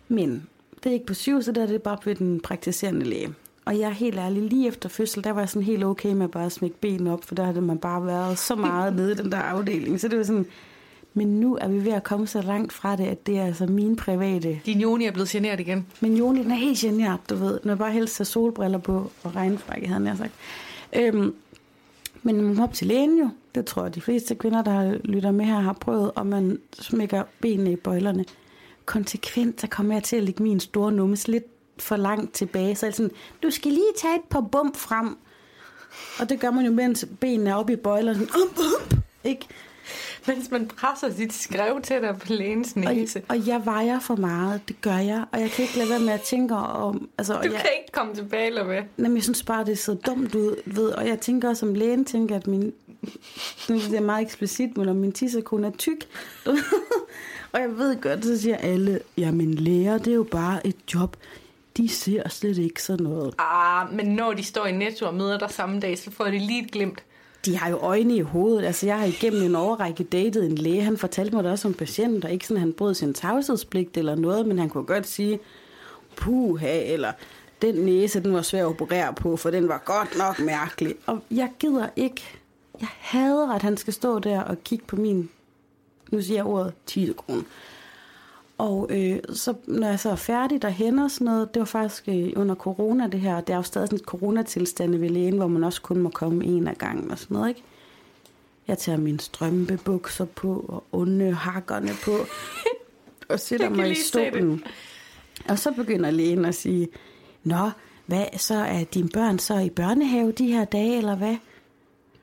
[0.08, 0.46] Men
[0.84, 3.34] det er ikke på sygehuset, der er det bare på den praktiserende læge.
[3.64, 6.24] Og jeg er helt ærlig, lige efter fødsel, der var jeg sådan helt okay med
[6.24, 9.14] at bare smække benene op, for der havde man bare været så meget nede i
[9.14, 10.00] den der afdeling.
[10.00, 10.46] Så det var sådan
[11.18, 13.66] Men nu er vi ved at komme så langt fra det, at det er altså
[13.66, 14.60] min private.
[14.66, 15.86] Din Joni er blevet generet igen.
[16.00, 17.60] Men Joni, den er helt generet, du ved.
[17.64, 20.32] Når jeg bare helst har solbriller på og regnfrække, havde jeg sagt.
[20.96, 21.34] Øhm,
[22.22, 23.30] men man må op til lægen jo.
[23.54, 26.10] Det tror jeg, de fleste kvinder, der lytter med her, har prøvet.
[26.14, 28.24] Og man smækker benene i bøjlerne.
[28.86, 31.44] Konsekvent, så kommer jeg til at lægge min store nummes lidt
[31.78, 32.74] for langt tilbage.
[32.74, 33.10] Så det sådan,
[33.42, 35.16] du skal lige tage et par bump frem.
[36.20, 38.18] Og det gør man jo, mens benene er oppe i bøjlerne.
[38.18, 39.46] Sådan, um, um, ikke?
[40.26, 43.22] Mens man presser sit skrev til dig på lægens næse.
[43.28, 45.24] Og, og jeg vejer for meget, det gør jeg.
[45.32, 47.08] Og jeg kan ikke lade være med at tænke om...
[47.18, 48.82] Altså, du jeg, kan ikke komme tilbage, eller hvad?
[48.96, 50.90] Nej, men jeg synes bare, det ser dumt ud, ved.
[50.90, 52.72] Og jeg tænker også, som lægen tænker, at min...
[53.68, 56.08] Nu er det meget eksplicit, men om min tissekone er tyk.
[57.52, 61.16] og jeg ved godt, så siger alle, jamen læger, det er jo bare et job.
[61.76, 63.34] De ser slet ikke sådan noget.
[63.38, 66.38] Ah, men når de står i Netto og møder dig samme dag, så får de
[66.38, 67.02] lige et glimt.
[67.44, 68.64] De har jo øjne i hovedet.
[68.64, 70.82] Altså, jeg har igennem en overrække datet en læge.
[70.82, 73.96] Han fortalte mig det også som patient, og ikke sådan, at han brød sin tavshedspligt
[73.96, 75.38] eller noget, men han kunne godt sige,
[76.16, 77.12] puha, eller
[77.62, 80.94] den næse, den var svær at operere på, for den var godt nok mærkelig.
[81.06, 82.22] Og jeg gider ikke.
[82.80, 85.30] Jeg hader, at han skal stå der og kigge på min,
[86.10, 87.42] nu siger jeg ordet, 10 kroner.
[88.58, 92.08] Og øh, så, når jeg så er færdig derhen og sådan noget, det var faktisk
[92.08, 95.46] øh, under corona det her, det er jo stadig sådan et coronatilstande ved lægen, hvor
[95.46, 97.62] man også kun må komme en af gangen og sådan noget, ikke?
[98.68, 102.12] Jeg tager mine strømpebukser på og onde hakkerne på
[103.32, 104.64] og sætter mig i stolen.
[105.48, 106.88] Og så begynder lægen at sige,
[107.44, 107.70] Nå,
[108.06, 111.36] hvad, så er dine børn så i børnehave de her dage, eller hvad?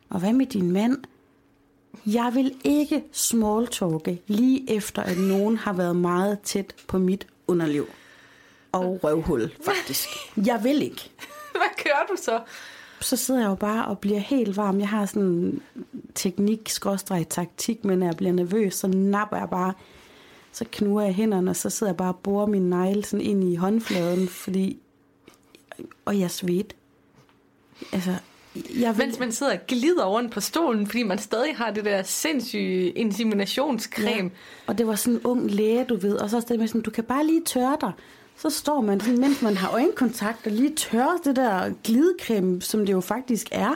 [0.09, 0.97] Og hvad med din mand?
[2.05, 7.87] Jeg vil ikke smalltalke lige efter, at nogen har været meget tæt på mit underliv.
[8.71, 10.09] Og røvhul, faktisk.
[10.37, 11.11] Jeg vil ikke.
[11.51, 12.41] Hvad kører du så?
[13.01, 14.79] Så sidder jeg jo bare og bliver helt varm.
[14.79, 15.61] Jeg har sådan en
[16.15, 19.73] teknik, skråstreg taktik, men når jeg bliver nervøs, så napper jeg bare.
[20.51, 23.43] Så knuger jeg hænderne, og så sidder jeg bare og borer min negle sådan ind
[23.43, 24.79] i håndfladen, fordi...
[26.05, 26.75] Og jeg svedt.
[27.91, 28.15] Altså,
[28.55, 29.05] jeg vil...
[29.05, 32.89] Mens man sidder og glider rundt på stolen, fordi man stadig har det der sindssyge
[32.89, 34.23] inseminationscreme.
[34.23, 34.29] Ja.
[34.67, 36.15] Og det var sådan en ung læge, du ved.
[36.15, 37.91] Og så er det med sådan, du kan bare lige tørre dig.
[38.37, 42.85] Så står man sådan, mens man har øjenkontakt, og lige tørrer det der glidecreme, som
[42.85, 43.75] det jo faktisk er.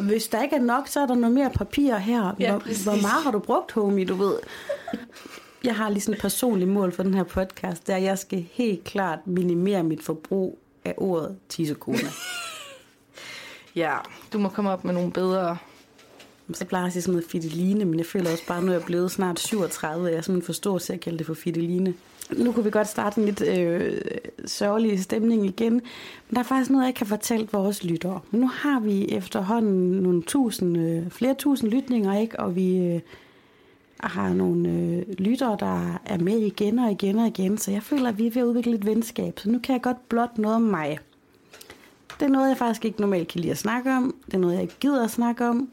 [0.00, 2.34] Hvis der ikke er nok, så er der noget mere papir her.
[2.40, 4.34] Ja, hvor, hvor meget har du brugt, homie, du ved?
[5.64, 8.84] Jeg har lige sådan et personligt mål for den her podcast, der jeg skal helt
[8.84, 11.98] klart minimere mit forbrug af ordet tissekone.
[13.78, 13.96] Ja,
[14.32, 15.56] du må komme op med nogle bedre...
[16.52, 18.72] Så plejer jeg at sige sådan noget fideline, men jeg føler også bare, nu er
[18.72, 21.34] jeg blevet snart 37, og jeg er simpelthen for stor til at kalde det for
[21.34, 21.94] fideline.
[22.36, 24.00] Nu kunne vi godt starte en lidt øh,
[24.46, 28.20] sørgelig stemning igen, men der er faktisk noget, jeg kan fortælle vores lyttere.
[28.30, 32.40] Nu har vi efterhånden nogle tusind, øh, flere tusind lytninger, ikke?
[32.40, 33.00] og vi øh,
[34.00, 38.08] har nogle øh, lyttere, der er med igen og igen og igen, så jeg føler,
[38.08, 39.38] at vi er ved at udvikle et venskab.
[39.38, 40.98] Så nu kan jeg godt blot noget om mig.
[42.20, 44.14] Det er noget, jeg faktisk ikke normalt kan lide at snakke om.
[44.26, 45.70] Det er noget, jeg ikke gider at snakke om.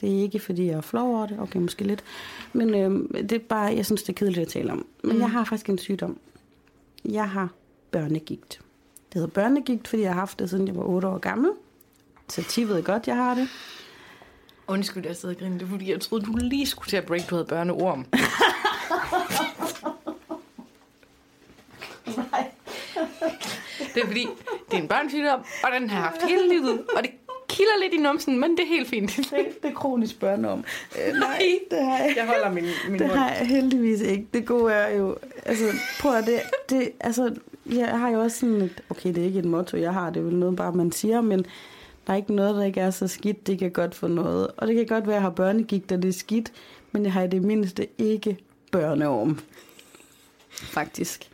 [0.00, 1.40] Det er ikke, fordi jeg er flov over det.
[1.40, 2.04] Okay, måske lidt.
[2.52, 4.86] Men øh, det er bare, jeg synes, det er kedeligt at tale om.
[5.02, 5.20] Men mm.
[5.20, 6.18] jeg har faktisk en sygdom.
[7.04, 7.48] Jeg har
[7.90, 8.60] børnegigt.
[9.08, 11.50] Det hedder børnegigt, fordi jeg har haft det, siden jeg var 8 år gammel.
[12.28, 13.48] Så 10 ved godt, jeg har det.
[14.68, 15.58] Undskyld, jeg sidder og griner.
[15.58, 18.06] Det er fordi, jeg troede, du lige skulle til at break, du havde børneorm.
[22.16, 22.50] Nej.
[23.94, 24.26] Det er fordi,
[24.70, 27.10] det er en børnesygdom, og den har haft hele livet, og det
[27.48, 29.16] kilder lidt i numsen, men det er helt fint.
[29.16, 29.30] Det,
[29.62, 30.64] det er kronisk børneom.
[31.06, 32.12] Øh, nej, det har jeg.
[32.16, 33.18] Jeg holder min, min Det mund.
[33.18, 34.26] har jeg heldigvis ikke.
[34.34, 35.64] Det gode er jo, altså
[36.00, 37.34] prøv at det, det, altså,
[37.66, 40.20] jeg har jo også sådan et, okay, det er ikke et motto, jeg har, det
[40.20, 41.46] er vel noget bare, man siger, men
[42.06, 44.48] der er ikke noget, der ikke er så skidt, det kan godt få noget.
[44.56, 46.52] Og det kan godt være, at jeg har børnegik, der det er skidt,
[46.92, 48.38] men jeg har i det mindste ikke
[48.72, 49.38] børneorm.
[50.50, 51.28] Faktisk.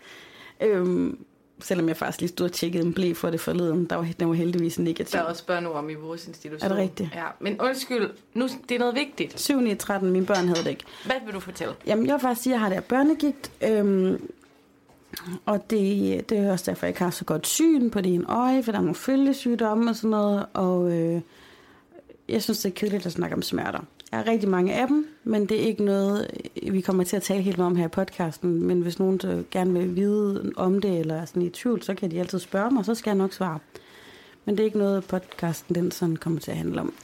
[0.60, 1.18] Øhm,
[1.64, 4.28] selvom jeg faktisk lige stod og tjekkede en blæ for det forleden, der var, den
[4.28, 5.18] var heldigvis negativ.
[5.18, 6.62] Der er også børneorm i vores institution.
[6.62, 7.10] Er det rigtigt?
[7.14, 9.40] Ja, men undskyld, nu, det er noget vigtigt.
[9.40, 10.84] 7 9, 13, mine børn havde det ikke.
[11.04, 11.74] Hvad vil du fortælle?
[11.86, 14.30] Jamen, jeg vil faktisk sige, at jeg har det her børnegigt, øhm,
[15.46, 18.24] og det, det er også derfor, jeg ikke har så godt syn på det ene
[18.28, 21.20] øje, for der er nogle følgesygdomme og sådan noget, og øh,
[22.28, 23.80] jeg synes, det er kedeligt at snakke om smerter.
[24.14, 26.30] Der er rigtig mange af dem, men det er ikke noget,
[26.62, 28.62] øh, vi kommer til at tale helt meget om her i podcasten.
[28.62, 32.10] Men hvis nogen gerne vil vide om det, eller er sådan i tvivl, så kan
[32.10, 33.58] de altid spørge mig, og så skal jeg nok svare.
[34.44, 36.94] Men det er ikke noget, podcasten den sådan kommer til at handle om.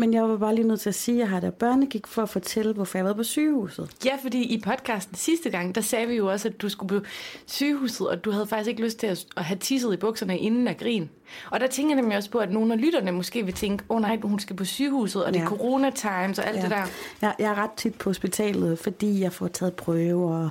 [0.00, 2.22] Men jeg var bare lige nødt til at sige, at jeg har da børnegik for
[2.22, 3.90] at fortælle, hvorfor jeg været på sygehuset.
[4.04, 7.06] Ja, fordi i podcasten sidste gang, der sagde vi jo også, at du skulle på
[7.46, 10.68] sygehuset, og du havde faktisk ikke lyst til at, at have tisset i bukserne inden
[10.68, 11.10] af grin.
[11.50, 13.96] Og der tænker jeg nemlig også på, at nogle af lytterne måske vil tænke, åh
[13.96, 15.48] oh, nej, hun skal på sygehuset, og det er Ja.
[15.48, 16.62] corona times og alt Ja.
[16.62, 16.82] det der.
[17.22, 20.50] Jeg, jeg er ret tit på hospitalet, fordi jeg får taget prøver, og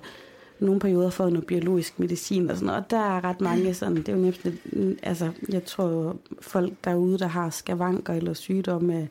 [0.59, 2.83] nogle perioder jeg noget biologisk medicin og sådan noget.
[2.83, 7.19] Og der er ret mange sådan, det er jo lidt- altså jeg tror folk derude,
[7.19, 9.07] der har skavanker eller sygdomme,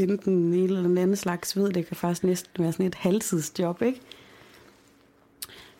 [0.00, 3.82] enten en eller den anden slags ved, det kan faktisk næsten være sådan et halvtidsjob,
[3.82, 4.00] ikke?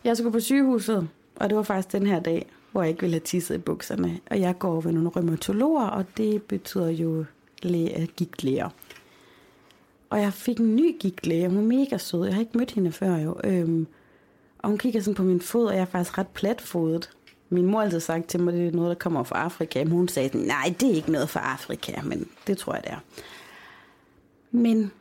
[0.03, 3.13] Jeg skulle på sygehuset, og det var faktisk den her dag, hvor jeg ikke ville
[3.13, 4.19] have tisset i bukserne.
[4.31, 7.25] Og jeg går ved nogle rheumatologer, og det betyder jo
[7.63, 8.69] læge, gigtlæger.
[10.09, 12.25] Og jeg fik en ny gigtlæge, hun er mega sød.
[12.25, 13.35] Jeg har ikke mødt hende før jo.
[13.43, 13.87] Øhm,
[14.59, 17.09] og hun kigger sådan på min fod, og jeg er faktisk ret platfodet.
[17.49, 19.83] Min mor har altid sagt til mig, at det er noget, der kommer fra Afrika.
[19.83, 22.91] Men hun sagde, nej, det er ikke noget fra Afrika, men det tror jeg, det
[22.91, 22.99] er.
[24.51, 24.91] Men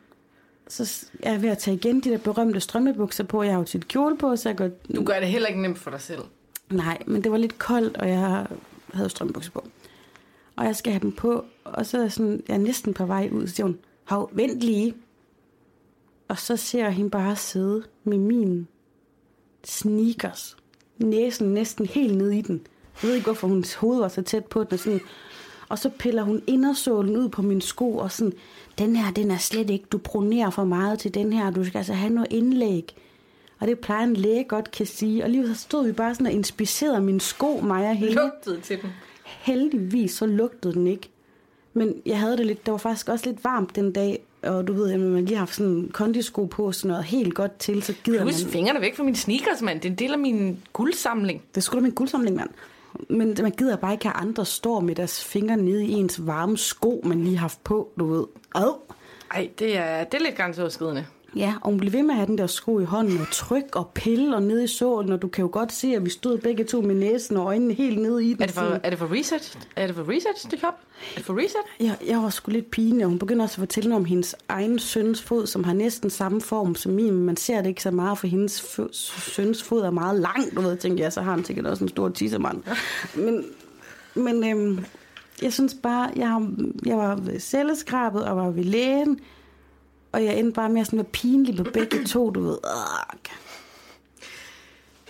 [0.68, 3.42] så er jeg ved at tage igen de der berømte strømmebukser på.
[3.42, 4.68] Jeg har jo tit kjole på, så jeg går...
[4.94, 6.22] Du gør det heller ikke nemt for dig selv.
[6.70, 8.46] Nej, men det var lidt koldt, og jeg
[8.92, 9.64] havde strømbukser på.
[10.56, 13.06] Og jeg skal have dem på, og så er jeg, sådan, jeg er næsten på
[13.06, 14.94] vej ud, så siger hun, hov, vent lige.
[16.28, 18.68] Og så ser jeg hende bare sidde med min
[19.64, 20.56] sneakers.
[20.98, 22.66] Næsen næsten helt ned i den.
[23.02, 24.72] Jeg ved ikke, hvorfor hun hoved var så tæt på den.
[24.72, 25.00] Og, sådan,
[25.70, 28.32] og så piller hun indersålen ud på min sko, og sådan,
[28.78, 31.78] den her, den er slet ikke, du pronerer for meget til den her, du skal
[31.78, 32.94] altså have noget indlæg.
[33.58, 35.24] Og det plejer en læge godt kan sige.
[35.24, 38.14] Og lige så stod vi bare sådan og inspicerede min sko, mig og hende.
[38.14, 38.90] Lugtede til den.
[39.24, 41.08] Heldigvis så lugtede den ikke.
[41.72, 44.72] Men jeg havde det lidt, det var faktisk også lidt varmt den dag, og du
[44.72, 47.82] ved, at man lige har haft sådan en kondisko på, sådan noget helt godt til,
[47.82, 48.52] så gider Plus man...
[48.52, 49.80] fingrene væk fra mine sneakers, mand.
[49.80, 51.42] Det er en del af min guldsamling.
[51.54, 52.50] Det skulle da min guldsamling, mand.
[53.08, 56.58] Men man gider bare ikke have andre står med deres fingre nede i ens varme
[56.58, 58.24] sko, man lige har haft på, du ved.
[58.54, 58.74] Ad.
[59.30, 61.06] Ej, det er, det er lidt grænseoverskridende.
[61.36, 63.76] Ja, og hun blev ved med at have den der sko i hånden og tryk
[63.76, 66.38] og pille og nede i sålen, og du kan jo godt se, at vi stod
[66.38, 68.42] begge to med næsen og øjnene helt nede i den.
[68.42, 68.80] Er det for, sådan.
[68.84, 69.56] er det for research?
[69.76, 70.74] Er det for research, det kop?
[71.12, 71.68] Er det for research?
[71.80, 74.78] Jeg, jeg var sgu lidt pinlig, og hun begynder også at fortælle om hendes egen
[74.78, 77.90] søns fod, som har næsten samme form som min, men man ser det ikke så
[77.90, 78.92] meget, for hendes fø-
[79.30, 81.88] søns fod er meget lang, du ved, tænker jeg, så har han sikkert også en
[81.88, 82.62] stor tissemand.
[83.14, 83.44] Men,
[84.14, 84.84] men øhm,
[85.42, 86.48] jeg synes bare, jeg,
[86.86, 89.20] jeg var ved celleskrabet og var ved lægen,
[90.12, 92.58] og jeg endte bare med at sådan være pinlig på begge to, du ved.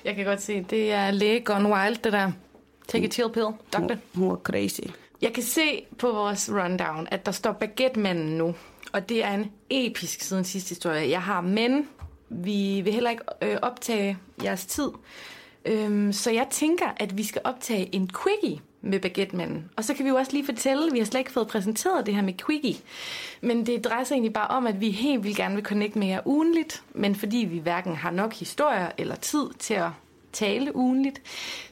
[0.04, 2.32] Jeg kan godt se, det er læge gone wild, det der.
[2.88, 3.80] Take a chill pill, doctor.
[3.80, 4.80] Hun, hun var crazy.
[5.22, 8.54] Jeg kan se på vores rundown, at der står baguette-manden nu.
[8.92, 11.40] Og det er en episk siden sidste historie, jeg har.
[11.40, 11.88] Men
[12.28, 14.88] vi vil heller ikke øh, optage jeres tid.
[15.64, 19.70] Øhm, så jeg tænker, at vi skal optage en quickie med baguette-manden.
[19.76, 22.14] Og så kan vi jo også lige fortælle, vi har slet ikke fået præsenteret det
[22.14, 22.76] her med quickie.
[23.40, 26.08] Men det drejer sig egentlig bare om, at vi helt vildt gerne vil connecte med
[26.08, 26.82] jer ugenligt.
[26.94, 29.88] Men fordi vi hverken har nok historier eller tid til at
[30.32, 31.22] tale ugenligt,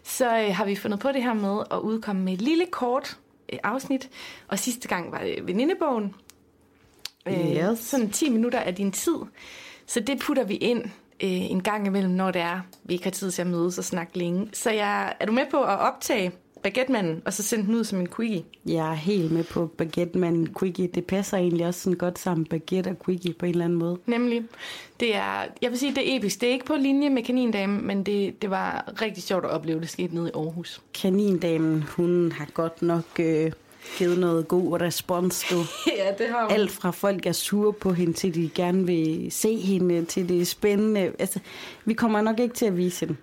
[0.04, 3.18] så øh, har vi fundet på det her med at udkomme med et lille kort
[3.52, 4.08] øh, afsnit.
[4.48, 6.14] Og sidste gang var det venindebogen.
[7.26, 7.78] Øh, Yes.
[7.78, 9.16] Sådan 10 minutter af din tid.
[9.86, 10.84] Så det putter vi ind
[11.22, 13.84] øh, en gang imellem, når det er, vi ikke har tid til at mødes og
[13.84, 14.48] snakke længe.
[14.52, 18.00] Så jeg, er du med på at optage baguette og så sende den ud som
[18.00, 18.44] en quickie?
[18.66, 22.46] Jeg er helt med på baguette, men quickie, det passer egentlig også sådan godt sammen,
[22.46, 23.98] baguette og quickie på en eller anden måde.
[24.06, 24.42] Nemlig,
[25.00, 26.40] det er, jeg vil sige, det er episk.
[26.40, 29.80] Det er ikke på linje med Kanindame, men det, det var rigtig sjovt at opleve,
[29.80, 30.80] det skete nede i Aarhus.
[30.94, 33.52] Kanindamen, hun har godt nok øh,
[33.98, 35.56] givet noget god respons, du.
[35.98, 39.56] ja, det har Alt fra folk er sure på hende, til de gerne vil se
[39.56, 41.12] hende, til det er spændende.
[41.18, 41.40] Altså,
[41.84, 43.20] vi kommer nok ikke til at vise hende.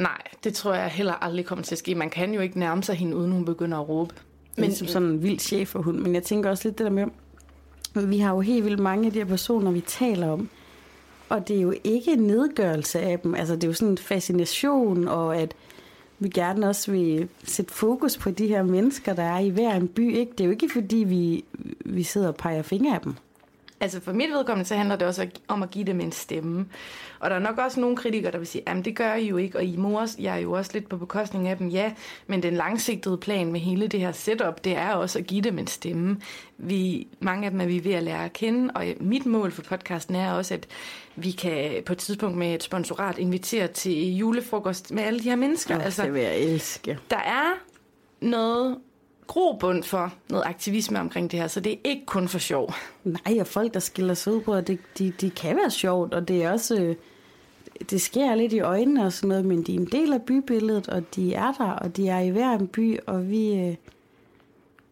[0.00, 1.94] Nej, det tror jeg heller aldrig kommer til at ske.
[1.94, 4.14] Man kan jo ikke nærme sig hende, uden hun begynder at råbe.
[4.56, 6.02] Men, ligesom sådan en vild chef hun.
[6.02, 7.06] Men jeg tænker også lidt det der med,
[8.06, 10.48] vi har jo helt vildt mange af de her personer, vi taler om.
[11.28, 13.34] Og det er jo ikke en nedgørelse af dem.
[13.34, 15.54] Altså, det er jo sådan en fascination, og at
[16.18, 19.88] vi gerne også vil sætte fokus på de her mennesker, der er i hver en
[19.88, 20.16] by.
[20.16, 20.32] Ikke?
[20.32, 21.44] Det er jo ikke, fordi vi,
[21.84, 23.14] vi sidder og peger fingre af dem.
[23.82, 26.66] Altså for mit vedkommende, så handler det også om at give dem en stemme.
[27.20, 29.36] Og der er nok også nogle kritikere, der vil sige, at det gør I jo
[29.36, 31.92] ikke, og I mor, jeg er jo også lidt på bekostning af dem, ja,
[32.26, 35.58] men den langsigtede plan med hele det her setup, det er også at give dem
[35.58, 36.20] en stemme.
[36.58, 39.62] Vi, mange af dem er vi ved at lære at kende, og mit mål for
[39.62, 40.66] podcasten er også, at
[41.16, 45.36] vi kan på et tidspunkt med et sponsorat invitere til julefrokost med alle de her
[45.36, 45.76] mennesker.
[45.76, 46.98] Oh, altså, det vil jeg elske.
[47.10, 47.58] Der er
[48.20, 48.76] noget
[49.30, 52.74] grobund for noget aktivisme omkring det her, så det er ikke kun for sjov.
[53.04, 56.28] Nej, og folk, der skiller sig ud på, det, de, de kan være sjovt, og
[56.28, 56.80] det er også...
[56.82, 56.96] øh,
[57.90, 60.88] Det sker lidt i øjnene og sådan noget, men de er en del af bybilledet,
[60.88, 63.74] og de er der, og de er i hver en by, og vi, øh,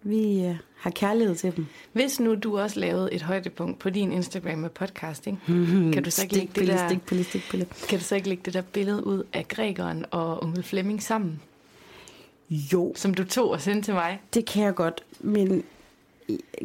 [0.02, 1.66] Vi øh, har kærlighed til dem.
[1.92, 5.38] Hvis nu du også lavede et højdepunkt på din Instagram med podcast, ikke?
[5.92, 7.66] kan du så ikke lægge det Stikpille, der, stikpille, stikpille.
[7.88, 11.40] kan du så ikke lægge det der billede ud af grækeren og onkel Flemming sammen,
[12.50, 14.20] Jo, som du tog og sendte til mig?
[14.34, 15.64] det kan jeg godt, men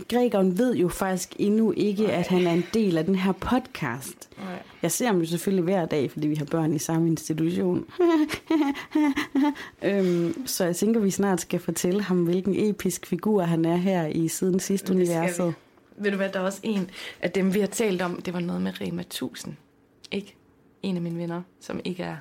[0.09, 4.29] grækeren ved jo faktisk endnu ikke, at han er en del af den her podcast.
[4.81, 7.85] Jeg ser ham jo selvfølgelig hver dag, fordi vi har børn i samme institution.
[9.81, 14.05] øhm, så jeg tænker, vi snart skal fortælle ham, hvilken episk figur han er her
[14.05, 15.53] i siden skal universet.
[15.97, 16.89] Ved du hvad, der er også en
[17.21, 19.55] af dem, vi har talt om, det var noget med Rema 1000.
[20.11, 20.35] Ikke?
[20.81, 22.15] En af mine venner, som ikke er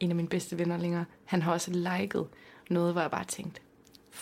[0.00, 1.04] en af mine bedste venner længere.
[1.24, 2.26] Han har også liket
[2.72, 3.60] noget, hvor jeg bare tænkte,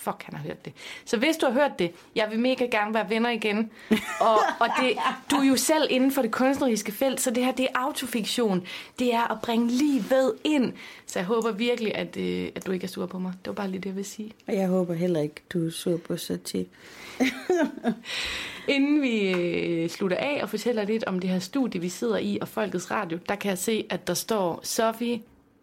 [0.01, 0.73] fuck, han har hørt det.
[1.05, 3.71] Så hvis du har hørt det, jeg vil mega gerne være venner igen.
[4.21, 4.93] Og, og det,
[5.31, 8.67] du er jo selv inden for det kunstneriske felt, så det her, det er autofiktion.
[8.99, 10.73] Det er at bringe livet ind.
[11.07, 13.33] Så jeg håber virkelig, at, øh, at du ikke er sur på mig.
[13.33, 14.33] Det var bare lige det, jeg vil sige.
[14.47, 16.67] Og jeg håber heller ikke, du er sur på Satie.
[18.69, 22.39] Inden vi øh, slutter af og fortæller lidt om det her studie, vi sidder i,
[22.41, 25.21] og Folkets Radio, der kan jeg se, at der står Sofie,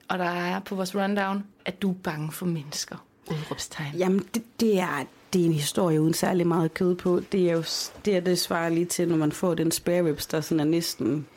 [0.09, 2.95] og der er på vores rundown, at du er bange for mennesker.
[3.31, 3.95] Udråbstegn.
[3.97, 7.21] Jamen, det, det, er, det er en historie uden særlig meget kød på.
[7.31, 7.63] Det er jo
[8.05, 10.63] det, er det svarer lige til, når man får den spare ribs, der sådan er
[10.65, 11.27] næsten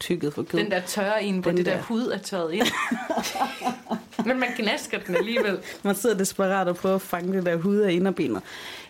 [0.00, 0.58] tykket for kød.
[0.60, 1.82] Den der tørre ind på Den det der, der.
[1.82, 2.66] hud er tørret ind.
[4.26, 5.58] Men man gnasker den alligevel.
[5.82, 8.42] Man sidder desperat og prøver at fange det der hud af inderbenet.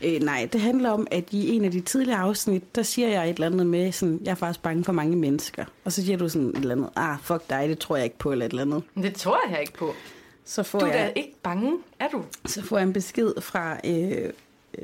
[0.05, 3.31] Øh, nej, det handler om, at i en af de tidligere afsnit, der siger jeg
[3.31, 5.65] et eller andet med, sådan, jeg er faktisk bange for mange mennesker.
[5.85, 8.19] Og så siger du sådan et eller andet, ah, fuck dig, det tror jeg ikke
[8.19, 8.83] på, eller et eller andet.
[8.97, 9.95] Det tror jeg ikke på.
[10.45, 12.23] Så får, Du er da jeg, ikke bange, er du?
[12.47, 14.31] så får jeg en besked fra øh,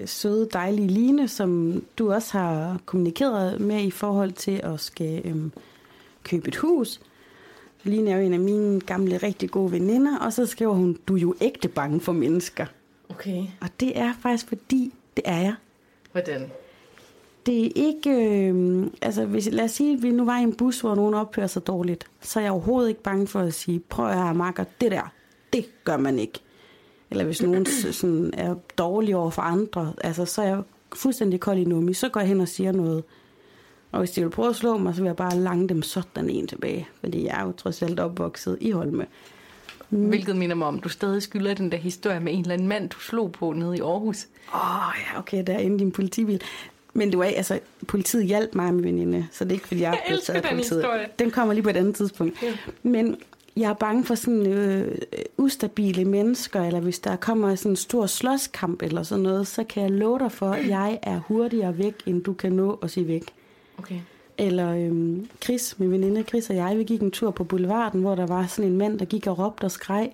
[0.07, 5.37] søde, dejlige Line, som du også har kommunikeret med i forhold til at skal øh,
[6.25, 7.01] købe et hus.
[7.85, 11.17] Line er jo en af mine gamle, rigtig gode veninder, og så skriver hun, du
[11.17, 12.67] er jo ægte bange for mennesker.
[13.09, 13.45] Okay.
[13.61, 15.55] Og det er faktisk fordi, det er jeg.
[16.13, 16.51] Hvordan?
[17.47, 18.11] Det er ikke...
[18.11, 21.15] Øh, altså, hvis, lad os sige, at vi nu var i en bus, hvor nogen
[21.15, 22.07] opfører sig dårligt.
[22.21, 25.13] Så er jeg overhovedet ikke bange for at sige, prøv at høre, Marker, det der,
[25.53, 26.41] det gør man ikke.
[27.11, 30.63] Eller hvis nogen sådan er dårlig over for andre, altså, så er jeg
[30.95, 31.95] fuldstændig kold i nummi.
[31.95, 33.05] Så går jeg hen og siger noget.
[33.93, 36.31] Og hvis de vil prøve at slå mig, så vil jeg bare lange dem sådan
[36.31, 36.89] en tilbage.
[37.01, 39.07] Fordi jeg er jo trods alt opvokset i Holme.
[39.89, 42.89] Hvilket minder mig om, du stadig skylder den der historie med en eller anden mand,
[42.89, 44.27] du slog på nede i Aarhus.
[44.55, 46.41] Åh, oh, ja, okay, der er inde i din politibil.
[46.93, 49.99] Men det var, altså, politiet hjalp mig med veninde, så det er ikke, fordi jeg,
[50.09, 50.79] Jeg elsker den politiet.
[50.79, 51.07] historie.
[51.19, 52.43] Den kommer lige på et andet tidspunkt.
[52.43, 52.53] Ja.
[52.83, 53.17] Men
[53.57, 54.99] jeg er bange for sådan øh,
[55.39, 59.83] ustabile mennesker, eller hvis der kommer sådan en stor slåskamp eller sådan noget, så kan
[59.83, 63.09] jeg love dig for, at jeg er hurtigere væk, end du kan nå at sige
[63.09, 63.25] væk.
[63.81, 64.01] Okay.
[64.39, 68.15] Eller øhm, Chris, min veninde Chris og jeg, vi gik en tur på boulevarden, hvor
[68.15, 70.13] der var sådan en mand, der gik og råbte og skreg.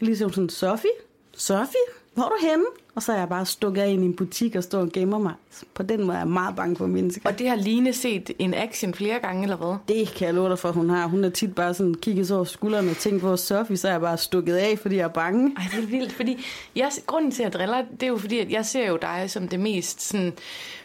[0.00, 0.90] Ligesom sådan, Sofie?
[1.36, 1.80] Sofie?
[2.14, 2.64] Hvor er du henne?
[2.94, 5.18] Og så er jeg bare stukket af ind i en butik og står og gemmer
[5.18, 5.32] mig.
[5.50, 7.28] Så På den måde er jeg meget bange for mennesker.
[7.28, 9.96] Og det har Line set en action flere gange, eller hvad?
[9.96, 11.06] Det kan jeg love dig for, hun har.
[11.06, 13.92] Hun har tit bare sådan kigget så over skuldrene og tænkt på Sofie, så er
[13.92, 15.56] jeg bare stukket af, fordi jeg er bange.
[15.56, 16.44] Ej, det er vildt, fordi
[16.76, 19.24] jeg, grunden til, at jeg driller, det er jo fordi, at jeg ser jo dig
[19.30, 20.32] som det mest sådan,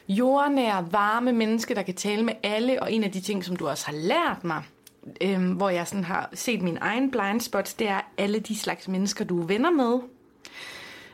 [0.08, 3.68] jordnære, varme menneske, der kan tale med alle, og en af de ting, som du
[3.68, 4.64] også har lært mig,
[5.22, 8.88] øhm, hvor jeg sådan har set min egen blind spots, det er alle de slags
[8.88, 10.00] mennesker, du er venner med.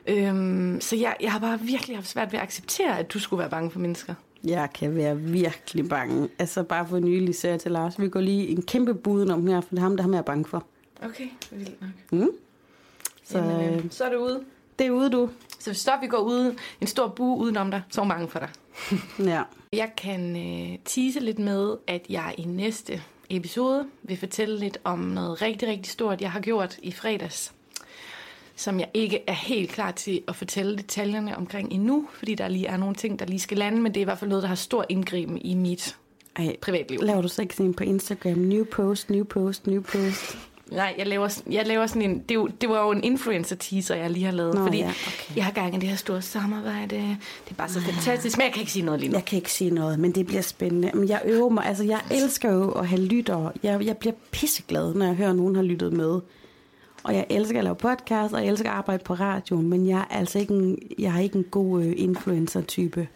[0.07, 3.39] Øhm, så jeg, jeg har bare virkelig haft svært ved at acceptere, at du skulle
[3.39, 4.13] være bange for mennesker.
[4.43, 6.29] Jeg kan være virkelig bange.
[6.39, 9.47] Altså bare for nylig sagde jeg til Lars, vi går lige en kæmpe buden om
[9.47, 10.65] her, for det er ham, der er jeg bange for.
[11.03, 11.89] Okay, vildt nok.
[12.11, 12.29] Mm?
[13.23, 14.43] Så Så, Jamen, øh, øh, så er det ude.
[14.79, 15.29] det er ude, du.
[15.59, 18.39] Så hvis vi går ude, en stor bue udenom dig, så er hun bange for
[18.39, 18.49] dig.
[19.33, 19.43] Ja.
[19.73, 24.99] Jeg kan øh, tease lidt med, at jeg i næste episode vil fortælle lidt om
[24.99, 27.53] noget rigtig, rigtig stort, jeg har gjort i fredags.
[28.55, 32.67] Som jeg ikke er helt klar til at fortælle detaljerne omkring endnu, fordi der lige
[32.67, 34.47] er nogle ting, der lige skal lande, men det er i hvert fald noget, der
[34.47, 35.95] har stor indgriben i mit
[36.35, 36.99] Ej, privatliv.
[37.01, 38.37] laver du så ikke sådan på Instagram?
[38.37, 40.37] New post, new post, new post.
[40.71, 42.19] Nej, jeg laver, jeg laver sådan en...
[42.29, 45.35] Det, det var jo en influencer-teaser, jeg lige har lavet, Nå, fordi ja, okay.
[45.35, 46.95] jeg har gang i det her store samarbejde.
[46.95, 49.17] Det er bare så fantastisk, men jeg kan ikke sige noget lige nu.
[49.17, 50.91] Jeg kan ikke sige noget, men det bliver spændende.
[50.93, 53.51] Men jeg øver mig, altså jeg elsker jo at have lyttere.
[53.63, 56.19] Jeg, jeg bliver pisseglad, når jeg hører, at nogen har lyttet med.
[57.05, 59.97] Og jeg elsker at lave podcast, og jeg elsker at arbejde på radioen, men jeg
[59.99, 63.07] er altså ikke en, jeg er ikke en god øh, influencer-type.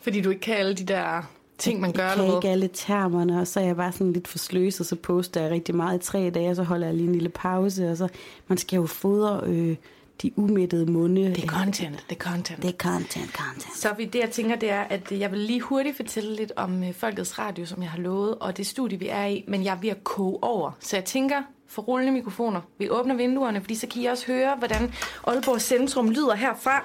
[0.00, 1.22] Fordi du ikke kan alle de der
[1.58, 4.12] ting, man gør jeg kan eller ikke alle termerne, og så er jeg bare sådan
[4.12, 6.86] lidt for sløs, og så poster jeg rigtig meget i tre dage, og så holder
[6.86, 8.08] jeg lige en lille pause, og så
[8.48, 9.76] man skal jo fodre øh,
[10.22, 11.24] de umættede munde.
[11.24, 12.62] Det er content, det er content.
[12.62, 13.76] Det er content, content.
[13.78, 16.82] Så vi- det, jeg tænker, det er, at jeg vil lige hurtigt fortælle lidt om
[16.84, 19.74] øh, Folkets Radio, som jeg har lovet, og det studie, vi er i, men jeg
[19.76, 20.70] er ved at koge over.
[20.80, 21.36] Så jeg tænker,
[21.68, 24.94] for rullende mikrofoner, vi åbner vinduerne, fordi så kan I også høre, hvordan
[25.26, 26.84] Aalborg Centrum lyder herfra.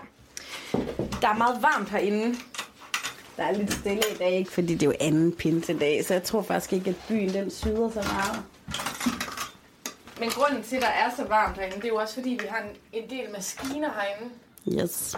[1.21, 2.35] Der er meget varmt herinde.
[3.37, 4.51] Der er lidt stille i dag, ikke?
[4.51, 7.89] Fordi det er jo anden pinsedag, så jeg tror faktisk ikke, at byen den syder
[7.89, 8.43] så meget.
[10.19, 12.47] Men grunden til, at der er så varmt herinde, det er jo også fordi, vi
[12.49, 14.33] har en, en del maskiner herinde.
[14.81, 15.17] Yes.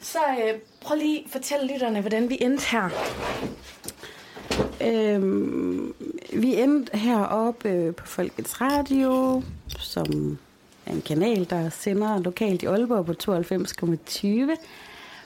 [0.00, 2.88] Så øh, prøv lige at fortælle lytterne, hvordan vi endte her.
[4.80, 5.94] Øhm,
[6.32, 9.42] vi endte heroppe øh, på Folkets Radio,
[9.78, 10.38] som
[10.86, 13.12] er en kanal, der sender lokalt i Aalborg på
[14.56, 14.66] 92,20,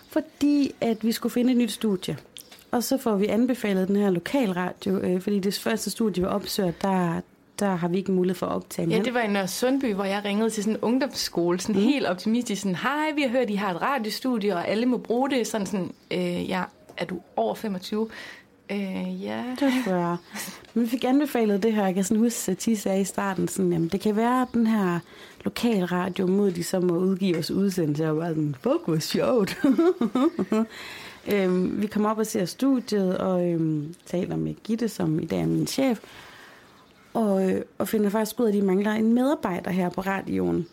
[0.08, 2.16] fordi at vi skulle finde et nyt studie.
[2.70, 6.72] Og så får vi anbefalet den her lokalradio, øh, fordi det første studie, vi opsøger,
[6.82, 7.20] der,
[7.58, 8.88] der har vi ikke mulighed for at optage.
[8.88, 11.80] Ja, det var i Nørre Sundby, hvor jeg ringede til sådan en ungdomsskole, sådan mm.
[11.80, 15.30] helt optimistisk, sådan, hej, vi har hørt, I har et radiostudie, og alle må bruge
[15.30, 16.62] det, sådan sådan, øh, ja,
[16.96, 18.08] er du over 25?
[18.70, 19.44] Øh, ja.
[19.60, 20.16] Det tror jeg.
[20.74, 21.84] Men vi fik anbefalet det her.
[21.84, 24.48] Jeg kan sådan huske, at Tis sagde i starten, sådan, jamen, det kan være, at
[24.54, 24.98] den her
[25.44, 28.08] lokalradio mod de som må udgive os udsendelse.
[28.08, 29.58] Og var sådan, fuck, hvor sjovt.
[31.32, 35.40] øhm, vi kom op og ser studiet, og øhm, taler med Gitte, som i dag
[35.40, 36.00] er min chef.
[37.14, 40.66] Og, øh, og finder faktisk ud af, at de mangler en medarbejder her på radioen.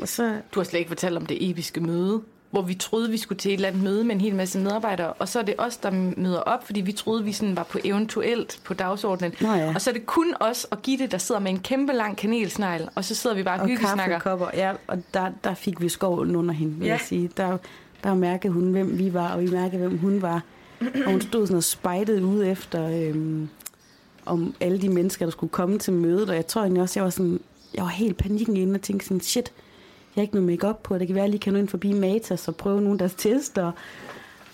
[0.00, 3.16] Og så, Du har slet ikke fortalt om det episke møde, hvor vi troede, vi
[3.16, 5.54] skulle til et eller andet møde med en hel masse medarbejdere, og så er det
[5.58, 9.34] os, der møder op, fordi vi troede, vi sådan var på eventuelt på dagsordenen.
[9.40, 9.74] Nå ja.
[9.74, 12.88] Og så er det kun os og Gitte, der sidder med en kæmpe lang kanelsnegl,
[12.94, 14.04] og så sidder vi bare og og hyggesnakker.
[14.04, 16.92] kaffekopper, ja, og der, der fik vi skovlen under hende, vil ja.
[16.92, 17.30] jeg sige.
[17.36, 17.58] Der,
[18.04, 20.42] der mærkede hun, hvem vi var, og vi mærkede, hvem hun var.
[20.80, 23.48] Og hun stod sådan og spejtede ud efter, øhm,
[24.26, 26.30] om alle de mennesker, der skulle komme til mødet.
[26.30, 27.40] Og jeg tror egentlig også, jeg var sådan,
[27.74, 29.52] jeg var helt panikken inde og tænkte sådan, shit,
[30.18, 30.98] jeg har ikke noget make på.
[30.98, 32.98] Det kan være, at jeg lige kan nå ind forbi Matas og prøve nogle af
[32.98, 33.72] deres tester.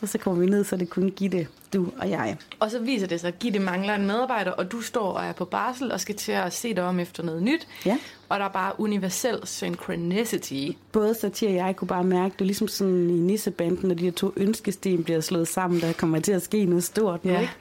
[0.02, 2.36] Og så kommer vi ned, så det kunne give det, du og jeg.
[2.60, 5.32] Og så viser det sig, at Gitte mangler en medarbejder, og du står og er
[5.32, 7.68] på barsel og skal til at se dig om efter noget nyt.
[7.86, 7.98] Ja.
[8.28, 10.68] Og der er bare universel synchronicity.
[10.92, 14.04] Både Satir og jeg kunne bare mærke, det er ligesom sådan i nissebanden, når de
[14.04, 17.24] her to ønskesten bliver slået sammen, der kommer til at ske noget stort.
[17.24, 17.40] nu, Ja.
[17.40, 17.52] ikke?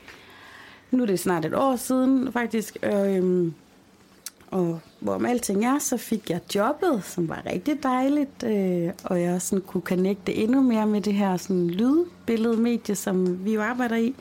[0.91, 2.77] Nu er det snart et år siden, faktisk.
[2.83, 3.53] Øhm,
[4.53, 8.43] og hvorom alting er, så fik jeg jobbet, som var rigtig dejligt.
[8.43, 13.53] Øh, og jeg sådan kunne connecte endnu mere med det her sådan, lydbilledmedie, som vi
[13.53, 14.15] jo arbejder i.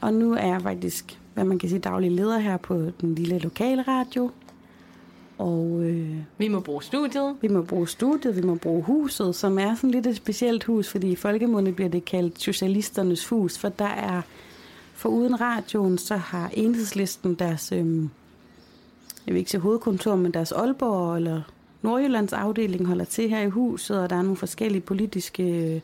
[0.00, 3.38] Og nu er jeg faktisk, hvad man kan sige, daglig leder her på den lille
[3.38, 4.30] lokale radio.
[5.38, 7.36] Og øh, Vi må bruge studiet.
[7.40, 10.88] vi må bruge studiet, vi må bruge huset, som er sådan lidt et specielt hus,
[10.88, 14.22] fordi i folkemunde bliver det kaldt Socialisternes Hus, for der er,
[14.94, 18.10] for uden radioen, så har enhedslisten deres, øhm,
[19.26, 21.42] jeg vil ikke sige hovedkontor, men deres Aalborg eller
[21.82, 25.80] Nordjyllands afdeling holder til her i huset, og der er nogle forskellige politiske øh,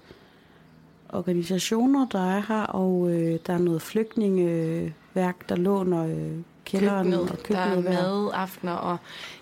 [1.09, 6.33] organisationer, der er her, og øh, der er noget flygtningeværk, der låner øh,
[6.65, 8.97] kælderen og køkkenet, der er køkkenet mad, aftener, og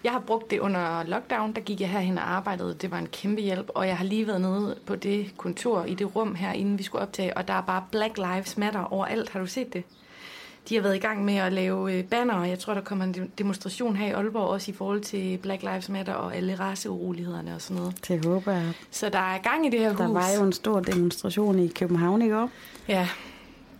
[0.05, 3.07] jeg har brugt det under lockdown, der gik jeg herhen og arbejdede, det var en
[3.07, 6.53] kæmpe hjælp, og jeg har lige været nede på det kontor i det rum her,
[6.53, 9.73] inden vi skulle optage, og der er bare Black Lives Matter overalt, har du set
[9.73, 9.85] det?
[10.69, 13.05] De har været i gang med at lave øh, banner, og jeg tror, der kommer
[13.05, 16.55] en de- demonstration her i Aalborg, også i forhold til Black Lives Matter og alle
[16.55, 18.09] raceurolighederne og sådan noget.
[18.09, 18.73] Det håber jeg.
[18.91, 20.15] Så der er gang i det her Der hus.
[20.15, 22.51] var jo en stor demonstration i København i går.
[22.89, 23.09] Ja,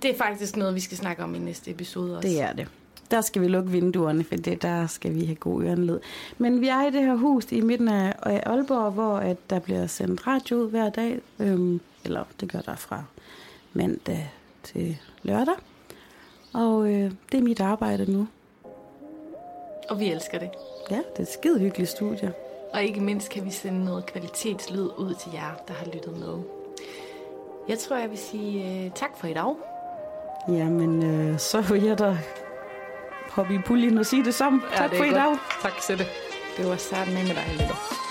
[0.03, 2.29] det er faktisk noget, vi skal snakke om i næste episode også.
[2.29, 2.67] Det er det.
[3.11, 6.01] Der skal vi lukke vinduerne, for det, der skal vi have god ørenled.
[6.39, 9.59] Men vi er i det her hus i midten af af Aalborg, hvor at der
[9.59, 11.19] bliver sendt radio ud hver dag.
[11.39, 13.03] Øhm, eller det gør der fra
[13.73, 14.31] mandag
[14.63, 15.55] til lørdag.
[16.55, 18.29] Og øh, det er mit arbejde nu.
[19.89, 20.51] Og vi elsker det.
[20.91, 22.33] Ja, det er et skide hyggeligt studie.
[22.73, 26.39] Og ikke mindst kan vi sende noget kvalitetslyd ud til jer, der har lyttet med.
[27.69, 29.55] Jeg tror, jeg vil sige uh, tak for i dag.
[30.49, 32.19] Jamen, øh, så vil jeg da
[33.31, 34.63] hoppe i puljen og sige det samme.
[34.77, 35.37] tak for i dag.
[35.63, 36.05] Tak, Sætte.
[36.57, 38.08] Det var med med dig, Lille.